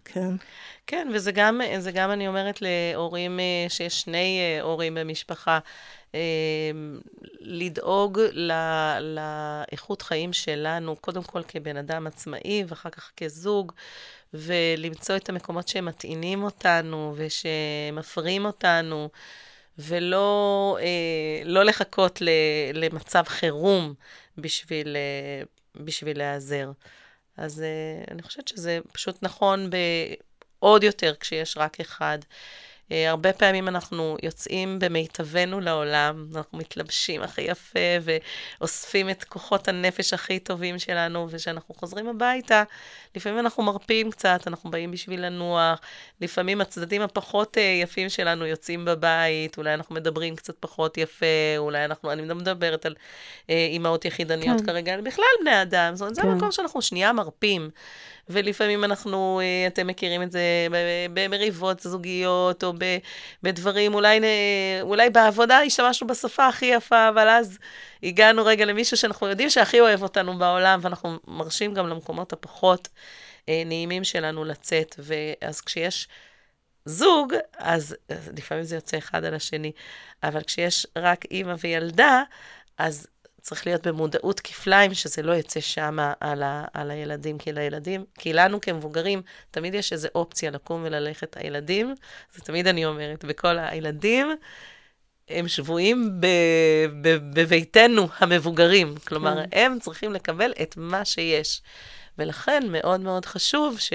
[0.06, 0.36] כן.
[0.88, 1.62] כן, וזה גם,
[1.94, 5.60] גם אני אומרת להורים, אה, שיש שני אה, הורים במשפחה,
[6.16, 6.20] אה,
[7.40, 8.52] לדאוג ל,
[9.02, 13.72] לאיכות חיים שלנו, קודם כל כבן אדם עצמאי, ואחר כך כזוג.
[14.34, 19.10] ולמצוא את המקומות שמטעינים אותנו ושמפרים אותנו,
[19.78, 20.78] ולא
[21.46, 22.22] לא לחכות
[22.74, 23.94] למצב חירום
[24.38, 24.98] בשביל,
[25.76, 26.72] בשביל להיעזר.
[27.38, 27.64] אז
[28.12, 29.70] אני חושבת שזה פשוט נכון
[30.60, 32.18] עוד יותר כשיש רק אחד.
[32.92, 40.14] אה, הרבה פעמים אנחנו יוצאים במיטבנו לעולם, אנחנו מתלבשים הכי יפה ואוספים את כוחות הנפש
[40.14, 42.64] הכי טובים שלנו, וכשאנחנו חוזרים הביתה,
[43.16, 45.80] לפעמים אנחנו מרפים קצת, אנחנו באים בשביל לנוח,
[46.22, 51.26] לפעמים הצדדים הפחות אה, יפים שלנו יוצאים בבית, אולי אנחנו מדברים קצת פחות יפה,
[51.58, 52.96] אולי אנחנו, אני לא מדברת על
[53.50, 54.66] אה, אימהות יחידניות כן.
[54.66, 56.28] כרגע, אלא בכלל בני אדם, זאת אומרת, זה כן.
[56.28, 57.70] המקום שאנחנו שנייה מרפים.
[58.30, 60.42] ולפעמים אנחנו, אתם מכירים את זה
[61.14, 62.98] במריבות זוגיות, או ב-
[63.44, 64.20] בדברים, אולי,
[64.82, 67.58] אולי בעבודה השתמשנו בשפה הכי יפה, אבל אז
[68.04, 72.88] הגענו רגע למישהו שאנחנו יודעים שהכי אוהב אותנו בעולם, ואנחנו מרשים גם למקומות הפחות
[73.50, 74.96] אה, נעימים שלנו לצאת.
[75.00, 76.08] ואז כשיש
[76.86, 77.96] זוג, אז
[78.38, 79.72] לפעמים זה יוצא אחד על השני,
[80.24, 82.24] אבל כשיש רק אימא וילדה,
[82.78, 83.08] אז
[83.48, 88.34] צריך להיות במודעות כפליים, שזה לא יצא שמה על, ה, על הילדים, כי לילדים, כי
[88.34, 89.22] לנו כמבוגרים,
[89.52, 91.38] תמיד יש איזו אופציה לקום וללכת.
[91.38, 91.96] הילדים,
[92.34, 94.28] זה תמיד אני אומרת, בכל הילדים,
[95.30, 96.28] הם שבויים ב,
[97.02, 98.96] ב, בביתנו המבוגרים.
[99.08, 99.60] כלומר, כן.
[99.60, 101.62] הם צריכים לקבל את מה שיש.
[102.18, 103.94] ולכן מאוד מאוד חשוב ש...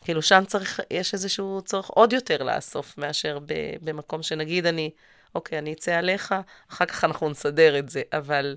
[0.00, 4.90] כאילו, שם צריך, יש איזשהו צורך עוד יותר לאסוף מאשר ב, במקום שנגיד אני,
[5.34, 6.34] אוקיי, אני אצא עליך,
[6.70, 8.56] אחר כך אנחנו נסדר את זה, אבל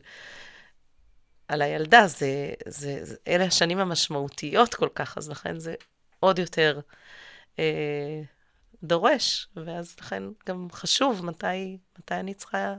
[1.48, 5.74] על הילדה, זה, זה, זה, אלה השנים המשמעותיות כל כך, אז לכן זה
[6.20, 6.80] עוד יותר
[7.60, 8.22] אה,
[8.84, 12.76] דורש, ואז לכן גם חשוב מתי, מתי אני צריכה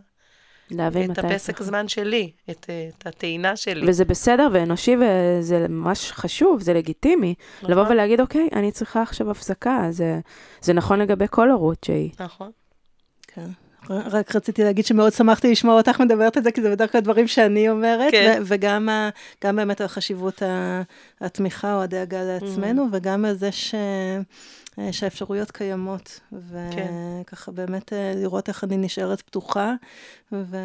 [0.70, 1.26] להבין את מתי...
[1.26, 1.62] הפסק צריך.
[1.68, 3.88] זמן שלי, את, אה, את הטעינה שלי.
[3.88, 7.34] וזה בסדר ואנושי וזה ממש חשוב, זה לגיטימי.
[7.58, 7.70] נכון?
[7.70, 10.20] לבוא ולהגיד, אוקיי, אני צריכה עכשיו הפסקה, זה,
[10.60, 12.10] זה נכון לגבי כל הורות שהיא.
[12.20, 12.50] נכון.
[13.22, 13.50] כן.
[13.90, 17.26] רק רציתי להגיד שמאוד שמחתי לשמוע אותך מדברת את זה, כי זה בדרך כלל דברים
[17.28, 18.38] שאני אומרת, כן.
[18.40, 19.08] ו- וגם ה-
[19.44, 20.42] גם באמת על חשיבות
[21.20, 23.74] התמיכה או הדאגה לעצמנו, וגם על זה ש...
[24.90, 29.74] שהאפשרויות קיימות, וככה באמת אה, לראות איך אני נשארת פתוחה,
[30.32, 30.56] ו...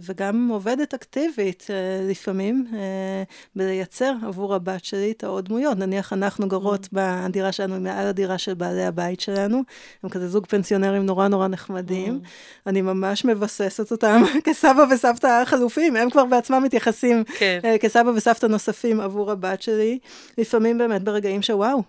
[0.00, 3.22] וגם עובדת אקטיבית אה, לפעמים, אה,
[3.56, 5.78] בלייצר עבור הבת שלי את העוד דמויות.
[5.78, 9.62] נניח אנחנו גרות בדירה שלנו, מעל הדירה של בעלי הבית שלנו,
[10.02, 12.20] הם כזה זוג פנסיונרים נורא נורא נחמדים.
[12.66, 17.60] אני ממש מבססת אותם כסבא וסבתא חלופים, הם כבר בעצמם מתייחסים כן.
[17.64, 19.98] אה, כסבא וסבתא נוספים עבור הבת שלי.
[20.38, 21.82] לפעמים באמת ברגעים שוואו,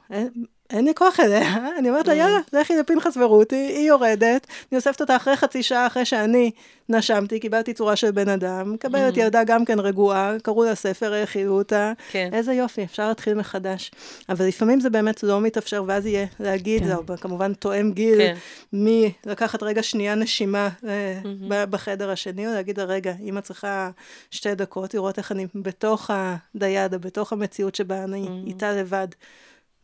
[0.70, 5.02] אין, לי כוח אליה, אני אומרת לה, יאללה, לכי לפנחס ורותי, היא יורדת, אני אוספת
[5.02, 6.52] אותה אחרי חצי שעה אחרי שאני
[6.90, 11.58] נשמתי, קיבלתי צורה של בן אדם, מקבלת ילדה גם כן רגועה, קראו לה ספר, האכילו
[11.58, 12.30] אותה, כן.
[12.34, 13.92] איזה יופי, אפשר להתחיל מחדש.
[14.30, 16.88] אבל לפעמים זה באמת לא מתאפשר, ואז יהיה להגיד, כן.
[16.88, 18.36] זה כמובן תואם גיל, כן.
[18.74, 23.90] מי לקחת רגע שנייה נשימה אה, ב- בחדר השני, או להגיד לה, רגע, אמא צריכה
[24.32, 29.08] שתי דקות, לראות איך אני בתוך הדיאדה, בתוך המציאות שבה אני איתה לבד,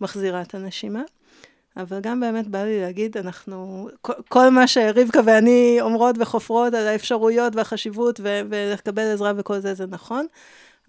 [0.01, 1.01] מחזירה את הנשימה.
[1.77, 6.87] אבל גם באמת בא לי להגיד, אנחנו, כל, כל מה שרבקה ואני אומרות וחופרות על
[6.87, 10.25] האפשרויות והחשיבות ו- ולקבל עזרה וכל זה, זה נכון.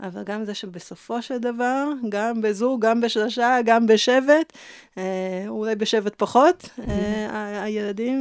[0.02, 4.52] אבל גם זה שבסופו של דבר, גם בזוג, גם בשלושה, גם בשבט,
[4.98, 5.02] אה,
[5.48, 8.16] אולי בשבט פחות, אה, ה- הילדים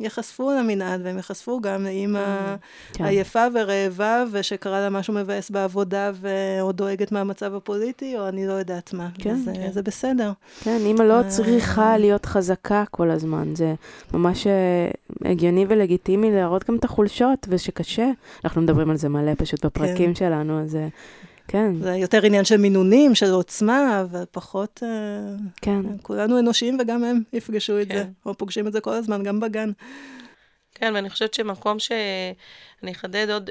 [0.00, 2.54] ייחשפו למנעד והם ייחשפו גם לאימא
[2.92, 3.04] כן.
[3.04, 8.92] עייפה ורעבה, ושקרה לה משהו מבאס בעבודה ועוד דואגת מהמצב הפוליטי, או אני לא יודעת
[8.92, 9.08] מה.
[9.18, 9.72] כן, זה, כן.
[9.72, 10.32] זה בסדר.
[10.62, 11.28] כן, אימא לא אה.
[11.28, 13.74] צריכה להיות חזקה כל הזמן, זה
[14.14, 14.90] ממש אה,
[15.30, 18.06] הגיוני ולגיטימי להראות גם את החולשות, ושקשה.
[18.44, 20.88] אנחנו מדברים על זה מלא פשוט בפרקים שלנו, אז אה,
[21.52, 24.80] כן, זה יותר עניין של מינונים, של עוצמה, אבל פחות...
[24.82, 24.88] אה,
[25.62, 25.82] כן.
[26.02, 27.94] כולנו אנושיים וגם הם יפגשו את כן.
[27.94, 29.70] זה, או פוגשים את זה כל הזמן, גם בגן.
[30.74, 31.92] כן, ואני חושבת שמקום ש...
[32.82, 33.50] אני אחדד עוד,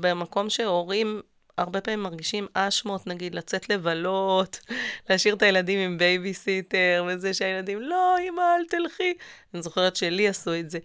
[0.00, 1.20] במקום שהורים
[1.58, 4.60] הרבה פעמים מרגישים אשמות, נגיד, לצאת לבלות,
[5.10, 9.14] להשאיר את הילדים עם בייביסיטר, וזה שהילדים, לא, אמא, אל תלכי.
[9.54, 10.78] אני זוכרת שלי עשו את זה.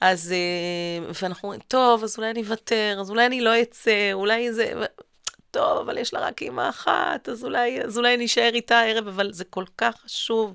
[0.00, 4.52] אז, אה, ואנחנו אומרים, טוב, אז אולי אני אוותר, אז אולי אני לא אצא, אולי
[4.52, 4.72] זה...
[5.50, 9.32] טוב, אבל יש לה רק אימא אחת, אז אולי, אז אולי נשאר איתה הערב, אבל
[9.32, 10.54] זה כל כך חשוב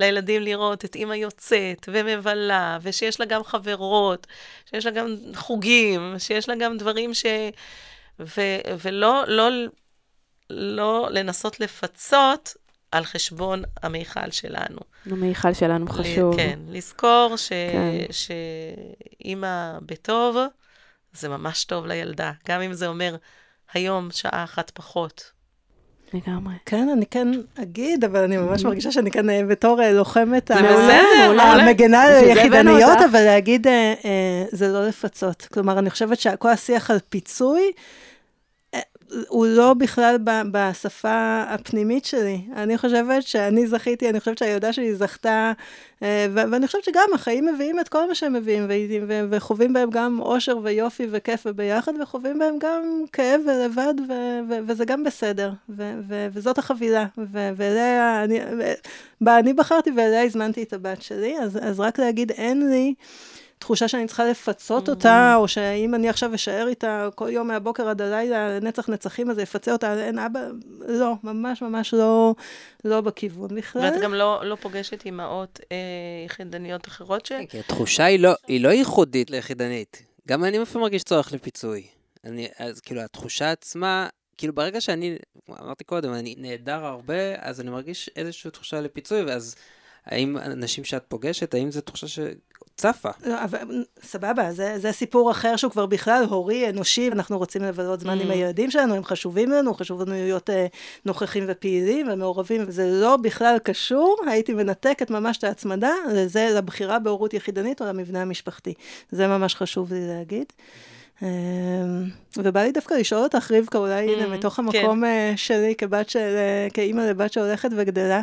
[0.00, 4.26] לילדים לראות את אימא יוצאת ומבלה, ושיש לה גם חברות,
[4.70, 7.26] שיש לה גם חוגים, שיש לה גם דברים ש...
[8.20, 8.40] ו,
[8.84, 9.48] ולא לא,
[10.50, 12.54] לא לנסות לפצות
[12.92, 14.78] על חשבון המיכל שלנו.
[15.06, 16.36] המיכל שלנו חשוב.
[16.36, 18.06] כן, לזכור ש, כן.
[19.20, 20.36] שאימא בטוב,
[21.12, 22.32] זה ממש טוב לילדה.
[22.48, 23.16] גם אם זה אומר
[23.74, 25.38] היום שעה אחת פחות.
[26.14, 26.54] לגמרי.
[26.66, 27.28] כן, אני כן
[27.62, 30.50] אגיד, אבל אני ממש מרגישה שאני כאן אה, בתור אה, לוחמת.
[30.50, 33.02] המגנה על בשביל זה הבאנו יחידניות, אותך.
[33.10, 35.46] אבל להגיד, אה, זה לא לפצות.
[35.52, 37.72] כלומר, אני חושבת שכל השיח על פיצוי,
[39.28, 42.40] הוא לא בכלל ב, בשפה הפנימית שלי.
[42.56, 45.52] אני חושבת שאני זכיתי, אני חושבת שהילדה שלי זכתה,
[46.02, 48.66] אה, ואני חושבת שגם החיים מביאים את כל מה שהם מביאים,
[49.30, 54.84] וחווים בהם גם אושר ויופי וכיף וביחד, וחווים בהם גם כאב ולבד, ו- ו- וזה
[54.84, 55.52] גם בסדר.
[55.68, 58.40] ו- ו- וזאת החבילה, ו- ואליה, אני,
[59.20, 62.94] בה אני בחרתי ואליה הזמנתי את הבת שלי, אז, אז רק להגיד, אין לי...
[63.58, 64.90] תחושה שאני צריכה לפצות mm-hmm.
[64.90, 69.38] אותה, או שאם אני עכשיו אשאר איתה כל יום מהבוקר עד הלילה, לנצח נצחים, אז
[69.38, 70.40] יפצה אותה, אין אבא,
[70.88, 72.34] לא, ממש ממש לא,
[72.84, 73.82] לא בכיוון בכלל.
[73.82, 75.76] ואת גם לא, לא פוגשת אימהות אה,
[76.26, 77.28] יחידניות אחרות ש...
[77.28, 80.02] כן, כי התחושה היא לא, היא לא ייחודית ליחידנית.
[80.28, 81.86] גם אני לפעמים מרגיש צורך לפיצוי.
[82.24, 85.16] אני, אז כאילו, התחושה עצמה, כאילו ברגע שאני,
[85.50, 89.56] אמרתי קודם, אני נהדר הרבה, אז אני מרגיש איזושהי תחושה לפיצוי, ואז
[90.06, 92.18] האם אנשים שאת פוגשת, האם זו תחושה ש...
[92.78, 93.08] צפה.
[93.26, 98.00] לא, אבל סבבה, זה, זה סיפור אחר שהוא כבר בכלל הורי, אנושי, אנחנו רוצים לבלות
[98.00, 98.22] זמן mm.
[98.22, 100.66] עם הילדים שלנו, הם חשובים לנו, חשוב לנו להיות אה,
[101.04, 107.34] נוכחים ופעילים ומעורבים, וזה לא בכלל קשור, הייתי מנתקת ממש את ההצמדה לזה, לבחירה בהורות
[107.34, 108.74] יחידנית או למבנה המשפחתי.
[109.10, 110.52] זה ממש חשוב לי להגיד.
[111.22, 111.28] אמ,
[112.36, 114.62] ובא לי דווקא לשאול אותך, רבקה, אולי הנה, mm, מתוך כן.
[114.62, 115.32] המקום כן.
[115.36, 118.20] שלי כבת של, אה, כאימא לבת שהולכת וגדלה,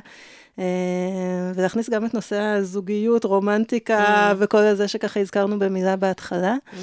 [1.55, 4.35] ולהכניס גם את נושא הזוגיות, רומנטיקה mm.
[4.39, 6.55] וכל הזה שככה הזכרנו במילה בהתחלה.
[6.55, 6.75] Mm.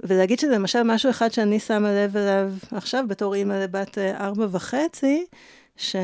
[0.00, 4.46] ולהגיד שזה למשל משהו אחד שאני שמה לב אליו עכשיו, בתור אימא לבת אה, ארבע
[4.50, 5.26] וחצי,
[5.76, 5.96] ש...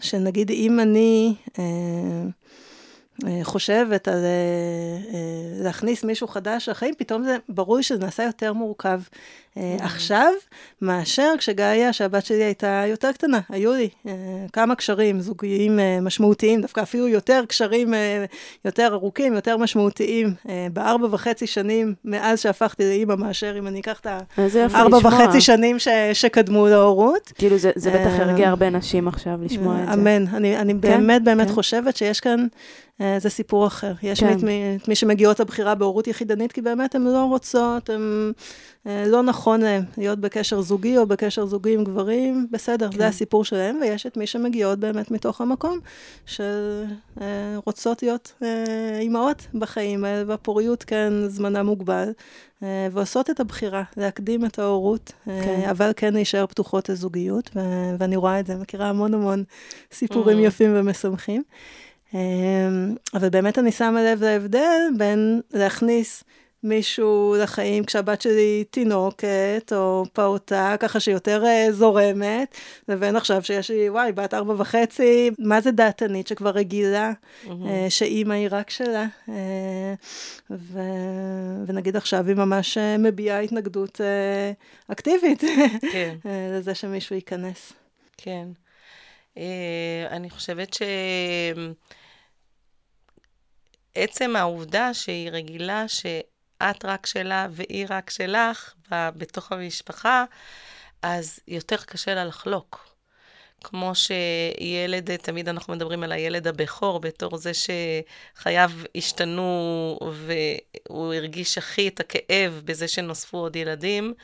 [0.00, 1.34] שנגיד אם אני...
[1.58, 1.64] אה,
[3.26, 8.52] אה, חושבת על אה, אה, להכניס מישהו חדש לחיים, פתאום זה ברור שזה נעשה יותר
[8.52, 9.00] מורכב.
[9.56, 10.32] עכשיו,
[10.82, 13.88] מאשר כשגאיה, שהבת שלי הייתה יותר קטנה, היו לי
[14.52, 17.94] כמה קשרים זוגיים משמעותיים, דווקא אפילו יותר קשרים
[18.64, 20.34] יותר ארוכים, יותר משמעותיים,
[20.72, 24.06] בארבע וחצי שנים מאז שהפכתי לאימא, מאשר אם אני אקח את
[24.74, 27.32] הארבע וחצי שנים ש, שקדמו להורות.
[27.34, 29.92] כאילו זה, זה בטח ירגיע הרבה נשים עכשיו לשמוע את זה.
[29.92, 30.80] אמן, אני, אני כן?
[30.80, 31.52] באמת באמת כן.
[31.52, 32.46] חושבת שיש כאן...
[33.00, 33.92] אה, זה סיפור אחר.
[34.02, 34.32] יש כן.
[34.32, 38.32] את מי, מי שמגיעות לבחירה בהורות יחידנית, כי באמת הן לא רוצות, הן
[38.81, 42.98] אה, לא נכון להן להיות בקשר זוגי או בקשר זוגי עם גברים, בסדר, כן.
[42.98, 45.78] זה הסיפור שלהן, ויש את מי שמגיעות באמת מתוך המקום
[46.26, 48.32] שרוצות אה, להיות
[49.00, 52.12] אימהות בחיים האלה, והפוריות כן זמנה מוגבל,
[52.92, 55.62] ועושות את הבחירה, להקדים את ההורות, כן.
[55.70, 57.50] אבל כן להישאר פתוחות לזוגיות,
[57.98, 59.44] ואני רואה את זה, מכירה המון המון
[59.92, 60.46] סיפורים mm.
[60.46, 61.42] יפים ומשמחים.
[63.14, 66.24] אבל באמת אני שמה לב להבדל בין להכניס
[66.64, 72.56] מישהו לחיים כשהבת שלי תינוקת או פעוטה, ככה שיותר uh, זורמת,
[72.88, 77.12] לבין עכשיו שיש לי, וואי, בת ארבע וחצי, מה זה דעתנית שכבר רגילה,
[77.44, 77.50] mm-hmm.
[77.88, 79.06] שאימא היא רק שלה.
[79.26, 79.30] Uh,
[80.50, 80.80] ו...
[81.66, 84.00] ונגיד עכשיו היא ממש מביעה התנגדות
[84.88, 85.42] אקטיבית
[85.92, 86.16] כן.
[86.52, 87.72] לזה שמישהו ייכנס.
[88.16, 88.48] כן.
[90.10, 90.82] אני חושבת ש...
[93.94, 95.88] עצם העובדה שהיא רגילה
[96.62, 100.24] שאת רק שלה והיא רק שלך בתוך המשפחה,
[101.02, 102.88] אז יותר קשה לה לחלוק.
[103.64, 111.88] כמו שילד, תמיד אנחנו מדברים על הילד הבכור בתור זה שחייו השתנו והוא הרגיש הכי
[111.88, 114.14] את הכאב בזה שנוספו עוד ילדים,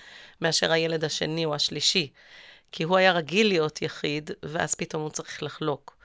[0.40, 2.10] מאשר הילד השני או השלישי.
[2.72, 5.96] כי הוא היה רגיל להיות יחיד, ואז פתאום הוא צריך לחלוק.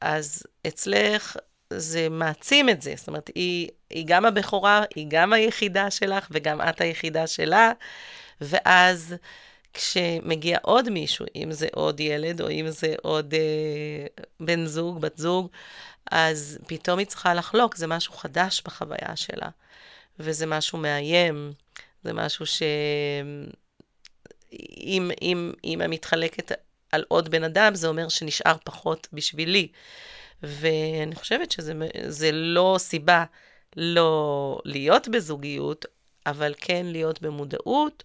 [0.00, 1.36] אז אצלך
[1.72, 2.94] זה מעצים את זה.
[2.96, 7.72] זאת אומרת, היא, היא גם הבכורה, היא גם היחידה שלך, וגם את היחידה שלה,
[8.40, 9.14] ואז
[9.74, 15.16] כשמגיע עוד מישהו, אם זה עוד ילד, או אם זה עוד אה, בן זוג, בת
[15.16, 15.48] זוג,
[16.10, 19.48] אז פתאום היא צריכה לחלוק, זה משהו חדש בחוויה שלה,
[20.18, 21.52] וזה משהו מאיים,
[22.04, 22.62] זה משהו ש...
[24.76, 26.52] אם, אם, אם אני מתחלקת
[26.92, 29.68] על עוד בן אדם, זה אומר שנשאר פחות בשבילי.
[30.42, 33.24] ואני חושבת שזה לא סיבה
[33.76, 35.86] לא להיות בזוגיות,
[36.26, 38.04] אבל כן להיות במודעות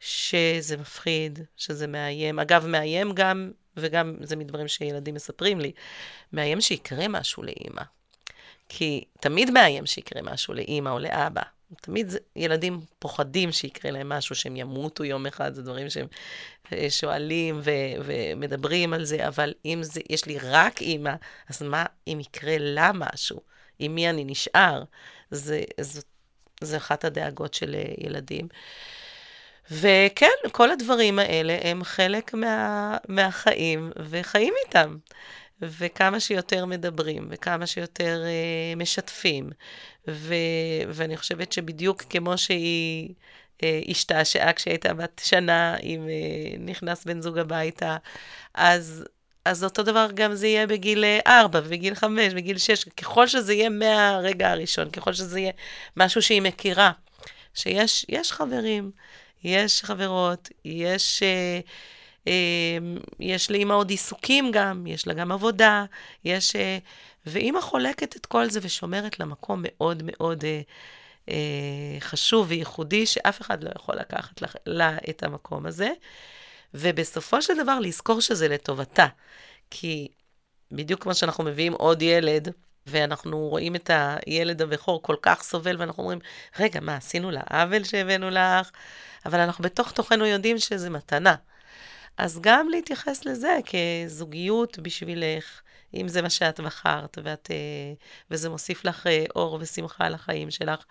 [0.00, 2.38] שזה מפחיד, שזה מאיים.
[2.38, 5.72] אגב, מאיים גם, וגם זה מדברים שילדים מספרים לי,
[6.32, 7.82] מאיים שיקרה משהו לאימא.
[8.68, 11.42] כי תמיד מאיים שיקרה משהו לאימא או לאבא.
[11.74, 16.06] תמיד ילדים פוחדים שיקרה להם משהו, שהם ימותו יום אחד, זה דברים שהם
[16.72, 17.70] אה, שואלים ו-
[18.04, 21.14] ומדברים על זה, אבל אם זה, יש לי רק אימא,
[21.48, 23.40] אז מה אם יקרה לה משהו?
[23.78, 24.82] עם מי אני נשאר?
[25.30, 26.00] זה, זה,
[26.60, 28.48] זה אחת הדאגות של אה, ילדים.
[29.70, 34.96] וכן, כל הדברים האלה הם חלק מה, מהחיים, וחיים איתם.
[35.62, 39.50] וכמה שיותר מדברים, וכמה שיותר uh, משתפים.
[40.08, 40.34] ו,
[40.88, 43.14] ואני חושבת שבדיוק כמו שהיא
[43.62, 47.96] אה, השתעשעה כשהייתה בת שנה, אם אה, נכנס בן זוג הביתה.
[48.54, 49.04] אז,
[49.44, 53.68] אז אותו דבר גם זה יהיה בגיל 4, בגיל 5, בגיל 6, ככל שזה יהיה
[53.68, 55.52] מהרגע הראשון, ככל שזה יהיה
[55.96, 56.92] משהו שהיא מכירה.
[57.54, 58.90] שיש יש חברים,
[59.44, 61.22] יש חברות, יש...
[61.22, 61.60] אה, אה,
[63.20, 65.84] יש לאמא עוד עיסוקים גם, יש לה גם עבודה,
[66.24, 66.56] יש...
[66.56, 66.78] אה,
[67.26, 70.60] ואימא חולקת את כל זה ושומרת למקום מאוד מאוד אה,
[71.28, 75.90] אה, חשוב וייחודי, שאף אחד לא יכול לקחת לה, לה את המקום הזה.
[76.74, 79.06] ובסופו של דבר לזכור שזה לטובתה.
[79.70, 80.08] כי
[80.72, 82.48] בדיוק כמו שאנחנו מביאים עוד ילד,
[82.86, 86.18] ואנחנו רואים את הילד הבכור כל כך סובל, ואנחנו אומרים,
[86.58, 88.70] רגע, מה, עשינו לה עוול שהבאנו לך?
[89.26, 91.34] אבל אנחנו בתוך תוכנו יודעים שזה מתנה.
[92.16, 95.60] אז גם להתייחס לזה כזוגיות בשבילך,
[95.94, 97.56] אם זה מה שאת בחרת, ואת, אה,
[98.30, 100.84] וזה מוסיף לך אה, אור ושמחה לחיים שלך,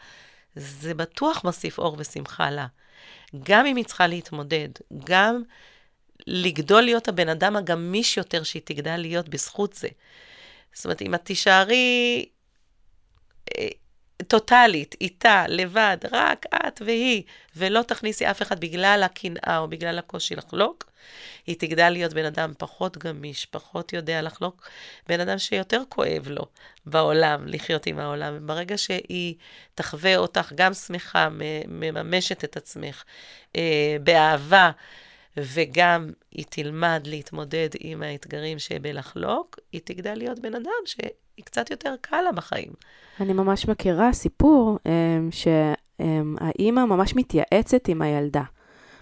[0.56, 2.68] זה בטוח מוסיף אור ושמחה לה.
[3.44, 4.70] גם אם היא צריכה להתמודד,
[5.04, 5.42] גם
[6.28, 9.88] לגדול להיות הבן אדם הגמיש יותר שהיא תגדל להיות בזכות זה.
[10.74, 12.26] זאת אומרת, אם את תישארי
[13.58, 13.68] אה,
[14.28, 17.24] טוטאלית, איתה, לבד, רק את והיא,
[17.56, 20.92] ולא תכניסי אף אחד בגלל הקנאה או בגלל הקושי לחלוק,
[21.48, 24.70] היא תגדל להיות בן אדם פחות גמיש, פחות יודע לחלוק,
[25.10, 26.46] בן אדם שיותר כואב לו
[26.86, 28.34] בעולם, לחיות עם העולם.
[28.38, 29.36] וברגע שהיא
[29.76, 31.28] תחווה אותך גם שמחה,
[31.68, 33.04] מממשת את עצמך
[33.56, 34.72] אה, באהבה,
[35.38, 40.72] וגם היא תלמד להתמודד עם האתגרים שבלחלוק, היא תגדל להיות בן אדם
[41.36, 42.70] שהיא קצת יותר קל לה בחיים.
[43.20, 44.90] אני ממש מכירה סיפור um,
[45.32, 48.44] שהאימא ממש מתייעצת עם הילדה.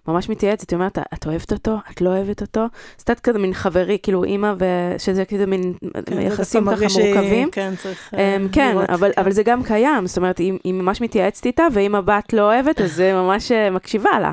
[0.08, 1.78] ממש מתייעצת, היא אומרת, את אוהבת אותו?
[1.92, 2.66] את לא אוהבת אותו?
[2.98, 5.74] זה קצת כזה מין חברי, כאילו אימא, ושזה כאילו מין
[6.06, 7.52] כן, יחסים ככה מורכבים.
[7.52, 8.18] כן, צריך um,
[8.52, 11.68] כן, לראות, אבל, כן, אבל זה גם קיים, זאת אומרת, היא, היא ממש מתייעצת איתה,
[11.74, 14.32] ואם הבת לא אוהבת, אז זה ממש מקשיבה לה.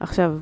[0.00, 0.32] עכשיו,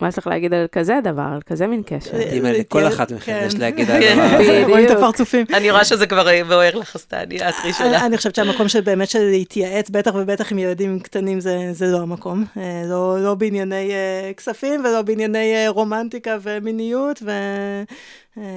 [0.00, 2.16] מה יש לך להגיד על כזה דבר, על כזה מין קשר?
[2.38, 4.64] אם לכל אחת מכם יש להגיד על הדבר הזה.
[4.66, 5.46] רואים את הפרצופים.
[5.54, 8.06] אני רואה שזה כבר בוער לך סטניה, את ראשונה.
[8.06, 11.40] אני חושבת שהמקום של באמת של להתייעץ, בטח ובטח עם ילדים קטנים,
[11.72, 12.44] זה לא המקום.
[12.56, 17.22] אה, לא, לא בענייני אה, כספים ולא בענייני אה, רומנטיקה ומיניות,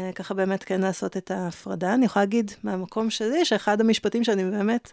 [0.09, 1.93] וככה באמת כן לעשות את ההפרדה.
[1.93, 4.91] אני יכולה להגיד מהמקום שלי, שאחד המשפטים שאני באמת...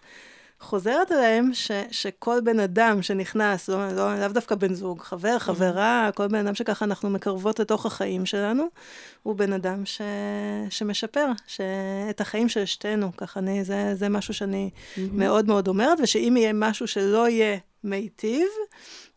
[0.61, 5.39] חוזרת אליהם ש, שכל בן אדם שנכנס, לא, לא, לאו דווקא בן זוג, חבר, mm-hmm.
[5.39, 8.65] חברה, כל בן אדם שככה אנחנו מקרבות לתוך החיים שלנו,
[9.23, 10.01] הוא בן אדם ש,
[10.71, 11.61] שמשפר ש,
[12.11, 13.17] את החיים של שתינו.
[13.17, 15.01] ככה אני, זה, זה משהו שאני mm-hmm.
[15.13, 18.49] מאוד מאוד אומרת, ושאם יהיה משהו שלא יהיה מיטיב,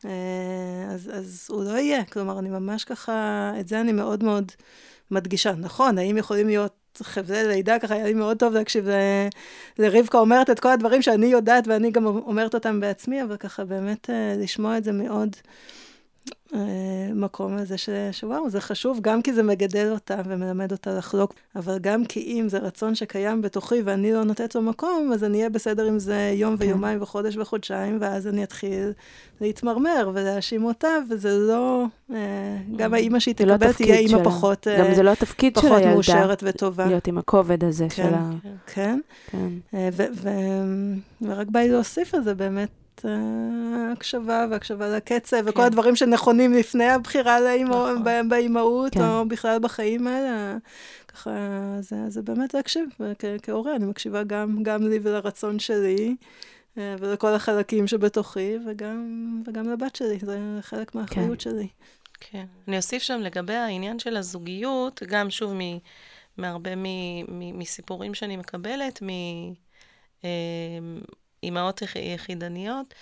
[0.06, 0.12] אה,
[0.90, 2.04] אז, אז הוא לא יהיה.
[2.06, 4.52] כלומר, אני ממש ככה, את זה אני מאוד מאוד
[5.12, 5.52] מדגישה.
[5.52, 8.88] נכון, האם יכולים להיות חבלי לידה, ככה היה לי מאוד טוב להקשיב
[9.80, 14.10] לרבקה אומרת את כל הדברים שאני יודעת ואני גם אומרת אותם בעצמי, אבל ככה באמת
[14.10, 15.36] אה, לשמוע את זה מאוד.
[16.54, 17.90] המקום הזה ש...
[18.12, 22.50] שוואו, זה חשוב, גם כי זה מגדל אותה ומלמד אותה לחלוק, אבל גם כי אם
[22.50, 26.32] זה רצון שקיים בתוכי ואני לא נותנת לו מקום, אז אני אהיה בסדר עם זה
[26.36, 26.66] יום כן.
[26.66, 28.92] ויומיים וחודש וחודשיים, ואז אני אתחיל
[29.42, 31.86] להתמרמר ולהאשים אותה, וזה לא...
[32.14, 34.68] אה, גם האימא שהיא לא תקבל תהיה אימא פחות...
[34.80, 35.80] גם זה לא התפקיד של הילדה.
[35.80, 36.86] פחות מאושרת וטובה.
[36.86, 38.30] להיות עם הכובד הזה כן, של ה...
[38.66, 39.50] כן, כן.
[39.74, 39.90] אה,
[41.22, 42.83] ורק בא לי להוסיף על זה באמת.
[43.06, 45.50] ההקשבה והקשבה לקצב, כן.
[45.50, 48.04] וכל הדברים שנכונים לפני הבחירה נכון.
[48.30, 49.02] באימהות, כן.
[49.02, 50.58] או בכלל בחיים האלה.
[51.08, 51.32] ככה,
[51.80, 52.90] זה, זה באמת להקשיב.
[53.42, 56.16] כהורה, אני מקשיבה גם, גם לי ולרצון שלי.
[56.78, 61.40] אה, ולכל החלקים שבתוכי, וגם, וגם לבת שלי, זה חלק מהאחריות כן.
[61.40, 61.68] שלי.
[62.20, 62.46] כן.
[62.68, 65.60] אני אוסיף שם לגבי העניין של הזוגיות, גם שוב מ,
[66.38, 66.84] מהרבה מ,
[67.28, 69.10] מ, מסיפורים שאני מקבלת, מ...
[70.24, 70.30] אה,
[71.44, 72.94] אימהות יחידניות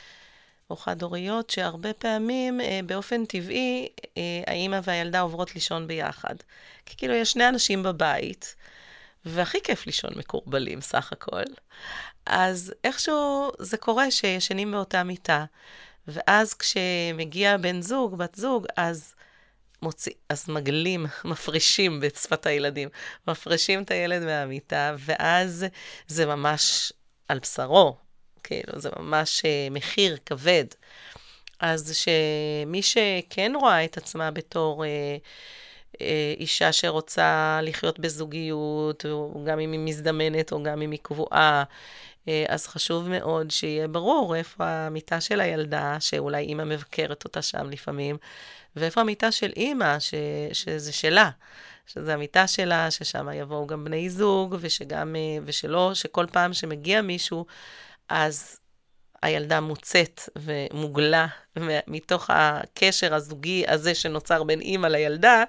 [0.70, 3.88] או חד-הוריות, שהרבה פעמים אה, באופן טבעי
[4.18, 6.36] אה, האימא והילדה עוברות לישון ביחד.
[6.86, 8.56] כי כאילו יש שני אנשים בבית,
[9.26, 11.44] והכי כיף לישון מקורבלים סך הכל.
[12.26, 15.46] אז איכשהו זה קורה שישנים באותה מיטה,
[16.08, 19.14] ואז כשמגיע בן זוג, בת זוג, אז...
[19.82, 22.90] מוציא, אז מגלים, מפרישים בשפת הילדים,
[23.28, 25.66] מפרישים את הילד מהמיטה, ואז
[26.08, 26.94] זה ממש
[27.28, 27.98] על בשרו,
[28.44, 30.66] כאילו, זה ממש אה, מחיר כבד.
[31.60, 34.90] אז שמי שכן רואה את עצמה בתור אה,
[36.02, 39.06] אה, אישה שרוצה לחיות בזוגיות,
[39.46, 41.64] גם אם היא מזדמנת או גם אם היא קבועה,
[42.48, 48.18] אז חשוב מאוד שיהיה ברור איפה המיטה של הילדה, שאולי אימא מבקרת אותה שם לפעמים,
[48.76, 50.14] ואיפה המיטה של אימא, ש,
[50.54, 51.30] שזה שלה.
[51.88, 55.16] שזה המיטה שלה, ששם יבואו גם בני זוג, ושגם,
[55.46, 57.46] ושלא, שכל פעם שמגיע מישהו,
[58.10, 58.60] אז
[59.22, 61.28] הילדה מוצאת ומוגלה
[61.88, 65.44] מתוך הקשר הזוגי הזה שנוצר בין אימא לילדה,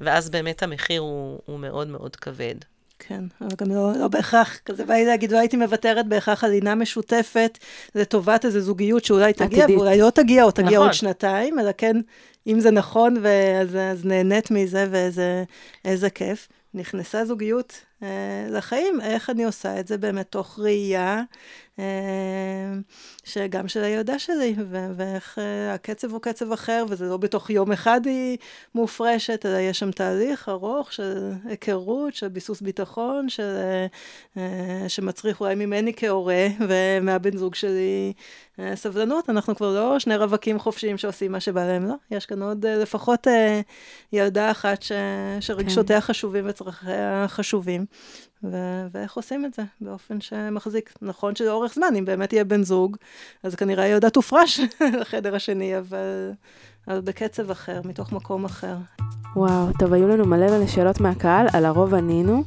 [0.00, 2.54] ואז באמת המחיר הוא, הוא מאוד מאוד כבד.
[2.98, 6.50] כן, אבל גם לא, לא בהכרח, כזה בא לי להגיד, לא הייתי מוותרת בהכרח על
[6.50, 7.58] לינה משותפת
[7.94, 9.76] לטובת איזו זוגיות שאולי תגיע, עתידית.
[9.76, 10.86] ואולי לא תגיע, או תגיע נכון.
[10.86, 11.96] עוד שנתיים, אלא כן,
[12.46, 14.86] אם זה נכון, ואז, אז נהנית מזה,
[15.84, 16.48] ואיזה כיף.
[16.74, 17.80] נכנסה זוגיות
[18.50, 21.22] לחיים, איך אני עושה את זה באמת תוך ראייה
[21.78, 21.84] אה,
[23.24, 27.72] שגם של הילדה שלי, ו- ואיך uh, הקצב הוא קצב אחר, וזה לא בתוך יום
[27.72, 28.38] אחד היא
[28.74, 33.56] מופרשת, אלא יש שם תהליך ארוך של היכרות, של ביסוס ביטחון, של,
[34.88, 38.12] שמצריך אולי ממני כהורה ומהבן זוג שלי
[38.74, 39.30] סבלנות.
[39.30, 41.94] אנחנו כבר לא שני רווקים חופשיים שעושים מה שבא להם, לא.
[42.10, 43.26] יש כאן עוד לפחות
[44.12, 44.92] ילדה אחת ש-
[45.40, 46.06] שרגשותיה כן.
[46.06, 47.85] חשובים וצרכיה חשובים.
[48.44, 50.92] ו- ואיך עושים את זה באופן שמחזיק.
[51.02, 52.96] נכון שלאורך זמן, אם באמת יהיה בן זוג,
[53.42, 54.60] אז כנראה הילדה תופרש
[55.00, 56.32] לחדר השני, אבל,
[56.88, 58.76] אבל בקצב אחר, מתוך מקום אחר.
[59.36, 62.44] וואו, טוב, היו לנו מלא מלא שאלות מהקהל, על הרוב ענינו.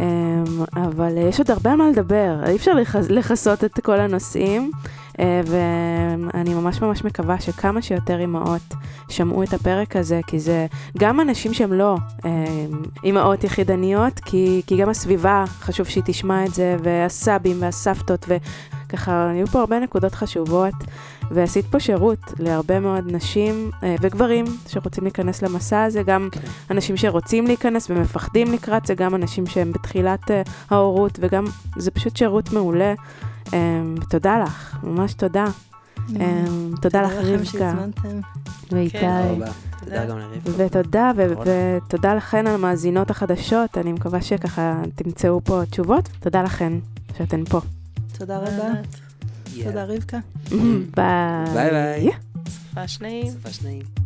[0.00, 0.44] אמ,
[0.76, 2.72] אבל יש עוד הרבה מה לדבר, אי אפשר
[3.08, 4.70] לכסות את כל הנושאים,
[5.18, 8.74] ואני ממש ממש מקווה שכמה שיותר אימהות
[9.08, 10.66] שמעו את הפרק הזה, כי זה
[10.98, 12.30] גם אנשים שהם לא אמ,
[13.04, 19.46] אימהות יחידניות, כי, כי גם הסביבה חשוב שהיא תשמע את זה, והסבים והסבתות, וככה, היו
[19.46, 20.74] פה הרבה נקודות חשובות.
[21.30, 26.28] ועשית פה שירות להרבה מאוד נשים אה, וגברים שרוצים להיכנס למסע הזה, גם.
[26.32, 26.40] כן.
[26.70, 31.44] אנשים שרוצים להיכנס ומפחדים לקראת זה, גם אנשים שהם בתחילת אה, ההורות, וגם
[31.76, 32.94] זה פשוט שירות מעולה.
[33.54, 35.44] אה, תודה לך, ממש תודה.
[36.82, 37.74] תודה לך, רבקה.
[38.70, 38.98] ואיתי.
[38.98, 39.34] כן.
[40.56, 46.08] ותודה, ותודה לכן על המאזינות החדשות, אני מקווה שככה תמצאו פה תשובות.
[46.20, 46.72] תודה לכן
[47.18, 47.60] שאתן פה.
[48.18, 48.72] תודה רבה.
[49.64, 50.18] תודה רבקה.
[50.96, 51.54] ביי.
[51.54, 52.10] ביי ביי.
[52.48, 53.30] סופה שניים.
[53.30, 54.03] סופה שניים.